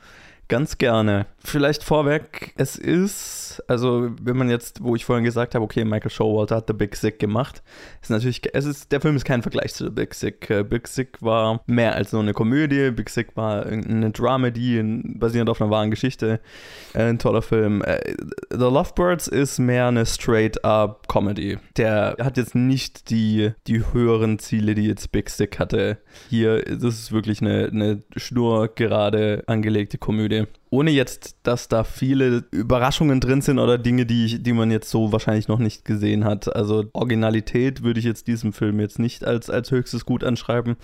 ganz 0.51 0.77
gerne. 0.77 1.27
Vielleicht 1.43 1.85
vorweg, 1.85 2.53
es 2.57 2.77
ist, 2.77 3.63
also 3.67 4.11
wenn 4.21 4.37
man 4.37 4.51
jetzt, 4.51 4.83
wo 4.83 4.95
ich 4.95 5.07
vorhin 5.07 5.25
gesagt 5.25 5.55
habe, 5.55 5.65
okay, 5.65 5.85
Michael 5.85 6.11
Showalter 6.11 6.57
hat 6.57 6.67
The 6.67 6.75
Big 6.75 6.95
Sick 6.97 7.19
gemacht, 7.19 7.63
ist 8.03 8.11
natürlich, 8.11 8.43
es 8.53 8.67
ist, 8.67 8.93
der 8.93 9.01
Film 9.01 9.17
ist 9.17 9.25
kein 9.25 9.41
Vergleich 9.41 9.73
zu 9.73 9.85
The 9.85 9.91
Big 9.91 10.13
Sick. 10.13 10.51
Äh, 10.51 10.65
Big 10.65 10.87
Sick 10.89 11.23
war 11.23 11.63
mehr 11.67 11.95
als 11.95 12.13
nur 12.13 12.21
eine 12.21 12.35
Komödie, 12.35 12.91
Big 12.91 13.09
Sick 13.09 13.37
war 13.37 13.65
eine 13.65 14.11
Dramedy, 14.11 14.83
basierend 15.15 15.49
auf 15.49 15.63
einer 15.63 15.71
wahren 15.71 15.91
Geschichte, 15.91 16.41
äh, 16.95 17.05
ein 17.05 17.19
toller 17.19 17.43
Film. 17.43 17.83
Äh, 17.83 18.01
The 18.51 18.59
Lovebirds 18.59 19.29
ist 19.29 19.61
mehr 19.61 19.87
eine 19.87 20.05
straight-up 20.05 21.09
Comedy. 21.09 21.59
Der 21.77 22.17
hat 22.21 22.37
jetzt 22.37 22.57
nicht 22.57 23.09
die, 23.11 23.53
die 23.67 23.85
höheren 23.93 24.41
Ziele, 24.41 24.75
die 24.75 24.89
jetzt 24.89 25.13
Big 25.13 25.31
Sick 25.31 25.59
hatte. 25.59 25.99
Hier, 26.29 26.63
das 26.65 26.99
ist 26.99 27.13
wirklich 27.13 27.41
eine, 27.41 27.69
eine 27.73 28.03
schnurgerade 28.17 29.45
angelegte 29.47 29.97
Komödie 29.97 30.40
ohne 30.71 30.91
jetzt, 30.91 31.37
dass 31.43 31.69
da 31.69 31.85
viele 31.85 32.45
Überraschungen 32.51 33.21
drin 33.21 33.43
sind 33.43 33.59
oder 33.59 33.79
Dinge, 33.79 34.07
die, 34.07 34.43
die 34.43 34.53
man 34.53 34.71
jetzt 34.71 34.91
so 34.91 35.13
wahrscheinlich 35.13 35.49
noch 35.49 35.59
nicht 35.59 35.85
gesehen 35.85 36.25
hat. 36.25 36.55
Also 36.55 36.85
Originalität 36.93 37.83
würde 37.83 38.01
ich 38.01 38.07
jetzt 38.07 38.29
diesem 38.29 38.53
Film 38.53 38.79
jetzt 38.81 38.99
nicht 38.99 39.25
als, 39.25 39.51
als 39.51 39.71
höchstes 39.71 40.05
Gut 40.05 40.23
anschreiben. 40.23 40.77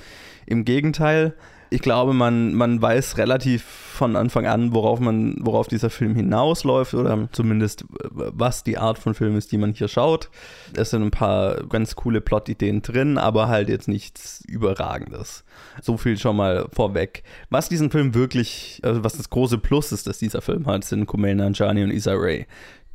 Im 0.46 0.64
Gegenteil, 0.64 1.34
ich 1.70 1.80
glaube, 1.80 2.14
man, 2.14 2.54
man 2.54 2.80
weiß 2.80 3.18
relativ 3.18 3.85
von 3.96 4.16
Anfang 4.16 4.46
an, 4.46 4.72
worauf 4.72 5.00
man, 5.00 5.36
worauf 5.40 5.68
dieser 5.68 5.90
Film 5.90 6.14
hinausläuft 6.14 6.94
oder 6.94 7.28
zumindest 7.32 7.84
was 7.88 8.64
die 8.64 8.78
Art 8.78 8.98
von 8.98 9.14
Film 9.14 9.36
ist, 9.36 9.52
die 9.52 9.58
man 9.58 9.72
hier 9.72 9.88
schaut. 9.88 10.30
Es 10.74 10.90
sind 10.90 11.02
ein 11.02 11.10
paar 11.10 11.64
ganz 11.66 11.96
coole 11.96 12.20
Plot-Ideen 12.20 12.82
drin, 12.82 13.18
aber 13.18 13.48
halt 13.48 13.68
jetzt 13.68 13.88
nichts 13.88 14.44
Überragendes. 14.46 15.44
So 15.82 15.96
viel 15.96 16.18
schon 16.18 16.36
mal 16.36 16.68
vorweg. 16.72 17.22
Was 17.50 17.68
diesen 17.68 17.90
Film 17.90 18.14
wirklich, 18.14 18.80
also 18.82 19.02
was 19.02 19.16
das 19.16 19.30
große 19.30 19.58
Plus 19.58 19.92
ist, 19.92 20.06
dass 20.06 20.18
dieser 20.18 20.42
Film 20.42 20.66
hat, 20.66 20.84
sind 20.84 21.06
Kumail 21.06 21.34
Nanjiani 21.34 21.82
und 21.82 21.90
Issa 21.90 22.12
Rae 22.14 22.46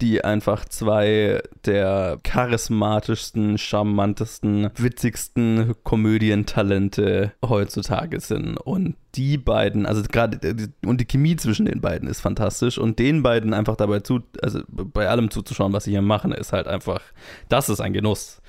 die 0.01 0.24
einfach 0.24 0.65
zwei 0.65 1.41
der 1.65 2.17
charismatischsten, 2.24 3.58
charmantesten, 3.58 4.72
witzigsten 4.75 5.75
Komödientalente 5.84 7.34
heutzutage 7.46 8.20
sind. 8.20 8.58
Und 8.58 8.96
die 9.15 9.38
beiden, 9.38 9.86
also 9.86 10.01
gerade 10.03 10.39
und 10.86 11.00
die 11.00 11.05
Chemie 11.05 11.36
zwischen 11.36 11.65
den 11.67 11.81
beiden 11.81 12.10
ist 12.10 12.22
fantastisch 12.22 12.77
und 12.77 12.98
den 12.98 13.22
beiden 13.24 13.53
einfach 13.53 13.75
dabei 13.75 14.00
zu, 14.00 14.22
also 14.41 14.62
bei 14.67 15.08
allem 15.08 15.29
zuzuschauen, 15.29 15.74
was 15.74 15.84
sie 15.84 15.91
hier 15.91 16.01
machen, 16.01 16.31
ist 16.31 16.51
halt 16.51 16.67
einfach, 16.67 17.01
das 17.48 17.70
ist 17.70 17.79
ein 17.79 17.93
Genuss. 17.93 18.41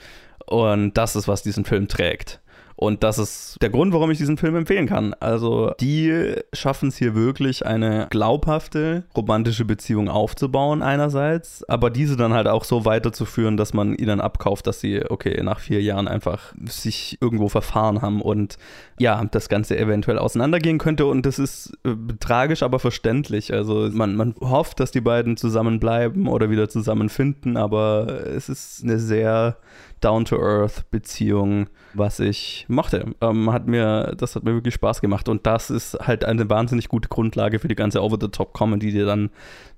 Und 0.46 0.94
das 0.94 1.16
ist, 1.16 1.28
was 1.28 1.42
diesen 1.42 1.64
Film 1.64 1.86
trägt. 1.88 2.41
Und 2.82 3.04
das 3.04 3.18
ist 3.18 3.58
der 3.62 3.70
Grund, 3.70 3.92
warum 3.92 4.10
ich 4.10 4.18
diesen 4.18 4.36
Film 4.36 4.56
empfehlen 4.56 4.86
kann. 4.86 5.14
Also, 5.20 5.72
die 5.80 6.34
schaffen 6.52 6.88
es 6.88 6.96
hier 6.96 7.14
wirklich, 7.14 7.64
eine 7.64 8.08
glaubhafte 8.10 9.04
romantische 9.16 9.64
Beziehung 9.64 10.08
aufzubauen, 10.08 10.82
einerseits, 10.82 11.62
aber 11.68 11.90
diese 11.90 12.16
dann 12.16 12.32
halt 12.32 12.48
auch 12.48 12.64
so 12.64 12.84
weiterzuführen, 12.84 13.56
dass 13.56 13.72
man 13.72 13.94
ihnen 13.94 14.20
abkauft, 14.20 14.66
dass 14.66 14.80
sie, 14.80 15.08
okay, 15.08 15.40
nach 15.44 15.60
vier 15.60 15.80
Jahren 15.80 16.08
einfach 16.08 16.54
sich 16.64 17.18
irgendwo 17.20 17.48
verfahren 17.48 18.02
haben 18.02 18.20
und 18.20 18.58
ja, 18.98 19.24
das 19.30 19.48
Ganze 19.48 19.78
eventuell 19.78 20.18
auseinandergehen 20.18 20.78
könnte. 20.78 21.06
Und 21.06 21.24
das 21.24 21.38
ist 21.38 21.72
äh, 21.84 21.94
tragisch, 22.18 22.64
aber 22.64 22.80
verständlich. 22.80 23.52
Also, 23.52 23.90
man, 23.92 24.16
man 24.16 24.34
hofft, 24.40 24.80
dass 24.80 24.90
die 24.90 25.00
beiden 25.00 25.36
zusammenbleiben 25.36 26.26
oder 26.26 26.50
wieder 26.50 26.68
zusammenfinden, 26.68 27.56
aber 27.56 28.26
es 28.26 28.48
ist 28.48 28.82
eine 28.82 28.98
sehr 28.98 29.56
Down-to-Earth-Beziehung, 30.02 31.68
was 31.94 32.20
ich 32.20 32.66
mochte. 32.68 33.14
Ähm, 33.20 33.52
hat 33.52 33.66
mir, 33.66 34.14
das 34.16 34.36
hat 34.36 34.44
mir 34.44 34.54
wirklich 34.54 34.74
Spaß 34.74 35.00
gemacht 35.00 35.28
und 35.28 35.46
das 35.46 35.70
ist 35.70 35.98
halt 36.00 36.24
eine 36.24 36.48
wahnsinnig 36.50 36.88
gute 36.88 37.08
Grundlage 37.08 37.58
für 37.58 37.68
die 37.68 37.74
ganze 37.74 38.02
Over-the-Top-Comedy, 38.02 38.92
die 38.92 39.04
dann 39.04 39.30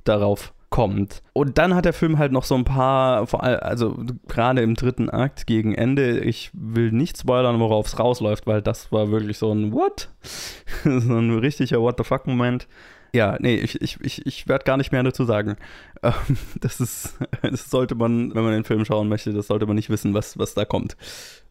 darauf 0.04 0.52
kommt. 0.74 1.22
Und 1.34 1.56
dann 1.58 1.72
hat 1.74 1.84
der 1.84 1.92
Film 1.92 2.18
halt 2.18 2.32
noch 2.32 2.42
so 2.42 2.56
ein 2.56 2.64
paar, 2.64 3.28
vor 3.28 3.44
allem, 3.44 3.60
also 3.62 3.96
gerade 4.26 4.60
im 4.60 4.74
dritten 4.74 5.08
Akt 5.08 5.46
gegen 5.46 5.72
Ende, 5.72 6.18
ich 6.18 6.50
will 6.52 6.90
nicht 6.90 7.16
spoilern, 7.16 7.60
worauf 7.60 7.86
es 7.86 8.00
rausläuft, 8.00 8.48
weil 8.48 8.60
das 8.60 8.90
war 8.90 9.12
wirklich 9.12 9.38
so 9.38 9.52
ein 9.52 9.72
What? 9.72 10.08
so 10.82 11.18
ein 11.18 11.38
richtiger 11.38 11.80
What 11.80 11.98
the 11.98 12.04
fuck-Moment. 12.04 12.66
Ja, 13.14 13.36
nee, 13.38 13.54
ich, 13.54 13.80
ich, 13.80 14.00
ich, 14.00 14.26
ich 14.26 14.48
werde 14.48 14.64
gar 14.64 14.76
nicht 14.76 14.90
mehr 14.90 15.02
dazu 15.02 15.24
sagen. 15.24 15.56
Ähm, 16.02 16.36
das 16.60 16.80
ist, 16.80 17.16
das 17.42 17.70
sollte 17.70 17.94
man, 17.94 18.34
wenn 18.34 18.42
man 18.42 18.52
den 18.52 18.64
Film 18.64 18.84
schauen 18.84 19.08
möchte, 19.08 19.32
das 19.32 19.46
sollte 19.46 19.64
man 19.64 19.74
nicht 19.74 19.88
wissen, 19.88 20.12
was, 20.12 20.36
was 20.36 20.52
da 20.52 20.66
kommt. 20.66 20.98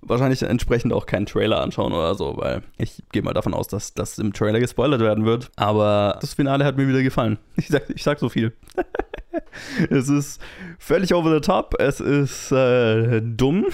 Wahrscheinlich 0.01 0.43
entsprechend 0.43 0.93
auch 0.93 1.07
keinen 1.07 1.25
Trailer 1.25 1.59
anschauen 1.59 1.91
oder 1.91 2.13
so, 2.13 2.37
weil 2.37 2.61
ich 2.77 3.01
gehe 3.11 3.23
mal 3.23 3.33
davon 3.33 3.55
aus, 3.55 3.67
dass 3.67 3.95
das 3.95 4.19
im 4.19 4.31
Trailer 4.31 4.59
gespoilert 4.59 5.01
werden 5.01 5.25
wird. 5.25 5.49
Aber 5.55 6.19
das 6.21 6.35
Finale 6.35 6.65
hat 6.65 6.77
mir 6.77 6.87
wieder 6.87 7.01
gefallen. 7.01 7.39
Ich 7.55 7.69
sag, 7.69 7.89
ich 7.89 8.03
sag 8.03 8.19
so 8.19 8.29
viel. 8.29 8.53
es 9.89 10.07
ist 10.07 10.39
völlig 10.77 11.15
over 11.15 11.33
the 11.33 11.41
top, 11.41 11.73
es 11.79 11.99
ist 11.99 12.51
äh, 12.51 13.23
dumm 13.23 13.65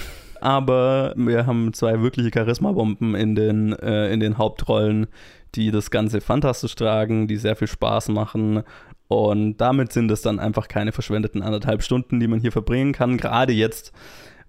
aber 0.42 1.14
wir 1.16 1.46
haben 1.46 1.72
zwei 1.72 2.00
wirkliche 2.00 2.30
Charisma-Bomben 2.32 3.14
in 3.14 3.34
den, 3.34 3.72
äh, 3.72 4.12
in 4.12 4.20
den 4.20 4.38
Hauptrollen, 4.38 5.06
die 5.54 5.70
das 5.70 5.90
Ganze 5.90 6.20
fantastisch 6.20 6.74
tragen, 6.74 7.26
die 7.26 7.36
sehr 7.36 7.56
viel 7.56 7.68
Spaß 7.68 8.08
machen. 8.08 8.62
Und 9.08 9.56
damit 9.56 9.92
sind 9.92 10.10
es 10.10 10.22
dann 10.22 10.38
einfach 10.38 10.68
keine 10.68 10.92
verschwendeten 10.92 11.42
anderthalb 11.42 11.82
Stunden, 11.82 12.20
die 12.20 12.28
man 12.28 12.40
hier 12.40 12.52
verbringen 12.52 12.92
kann. 12.92 13.16
Gerade 13.16 13.52
jetzt, 13.52 13.92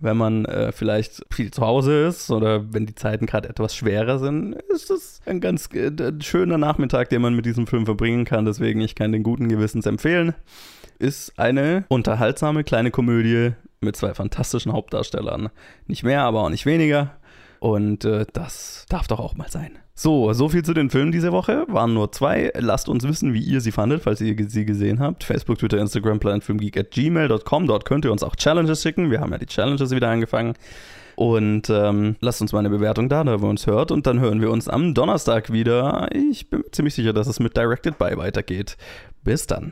wenn 0.02 0.18
man 0.18 0.46
äh, 0.46 0.72
vielleicht 0.72 1.24
viel 1.32 1.52
zu 1.52 1.62
Hause 1.62 2.08
ist 2.08 2.30
oder 2.32 2.74
wenn 2.74 2.86
die 2.86 2.96
Zeiten 2.96 3.26
gerade 3.26 3.50
etwas 3.50 3.76
schwerer 3.76 4.20
sind, 4.20 4.54
ist 4.74 4.90
es 4.90 5.22
ein 5.26 5.40
ganz 5.40 5.70
äh, 5.74 5.92
schöner 6.22 6.58
Nachmittag, 6.58 7.10
den 7.10 7.22
man 7.22 7.36
mit 7.36 7.46
diesem 7.46 7.68
Film 7.68 7.86
verbringen 7.86 8.26
kann. 8.26 8.46
Deswegen, 8.46 8.82
ich 8.82 8.96
kann 8.96 9.12
den 9.12 9.24
guten 9.24 9.48
Gewissens 9.48 9.86
empfehlen. 9.86 10.34
Ist 11.00 11.38
eine 11.40 11.86
unterhaltsame 11.88 12.64
kleine 12.64 12.92
Komödie 12.92 13.54
mit 13.80 13.96
zwei 13.96 14.14
fantastischen 14.14 14.74
Hauptdarstellern. 14.74 15.50
Nicht 15.88 16.04
mehr, 16.04 16.24
aber 16.24 16.44
auch 16.44 16.50
nicht 16.50 16.66
weniger. 16.66 17.18
Und 17.60 18.06
äh, 18.06 18.26
das 18.34 18.86
darf 18.90 19.08
doch 19.08 19.20
auch 19.20 19.36
mal 19.36 19.50
sein. 19.50 19.78
So, 20.02 20.34
so 20.34 20.50
viel 20.50 20.66
zu 20.66 20.74
den 20.74 20.90
Filmen 20.90 21.12
diese 21.12 21.32
Woche. 21.32 21.64
Waren 21.68 21.94
nur 21.94 22.12
zwei. 22.12 22.52
Lasst 22.58 22.90
uns 22.90 23.04
wissen, 23.04 23.36
wie 23.36 23.40
ihr 23.40 23.62
sie 23.62 23.72
fandet, 23.72 24.02
falls 24.02 24.20
ihr 24.20 24.36
sie 24.50 24.66
gesehen 24.66 25.00
habt. 25.00 25.24
Facebook, 25.24 25.60
Twitter, 25.60 25.78
Instagram, 25.78 26.20
planetfilmgeek 26.20 26.76
at 26.76 26.90
gmail.com. 26.90 27.68
Dort 27.68 27.86
könnt 27.86 28.04
ihr 28.06 28.12
uns 28.12 28.24
auch 28.24 28.36
Challenges 28.36 28.82
schicken. 28.82 29.12
Wir 29.12 29.22
haben 29.22 29.32
ja 29.32 29.38
die 29.38 29.46
Challenges 29.46 29.92
wieder 29.92 30.10
angefangen. 30.10 30.56
Und 31.16 31.70
ähm, 31.70 32.16
lasst 32.20 32.42
uns 32.42 32.52
mal 32.52 32.58
eine 32.58 32.72
Bewertung 32.72 33.10
da, 33.10 33.24
da 33.24 33.44
wir 33.44 33.48
uns 33.48 33.68
hört. 33.68 33.92
Und 33.92 34.08
dann 34.08 34.20
hören 34.20 34.42
wir 34.42 34.50
uns 34.50 34.68
am 34.68 34.96
Donnerstag 34.96 35.54
wieder. 35.54 36.10
Ich 36.16 36.50
bin 36.50 36.64
ziemlich 36.72 36.96
sicher, 36.96 37.14
dass 37.14 37.28
es 37.28 37.40
mit 37.40 37.56
Directed 37.56 38.00
By 38.00 38.18
weitergeht. 38.18 38.78
Bis 39.24 39.46
dann. 39.46 39.72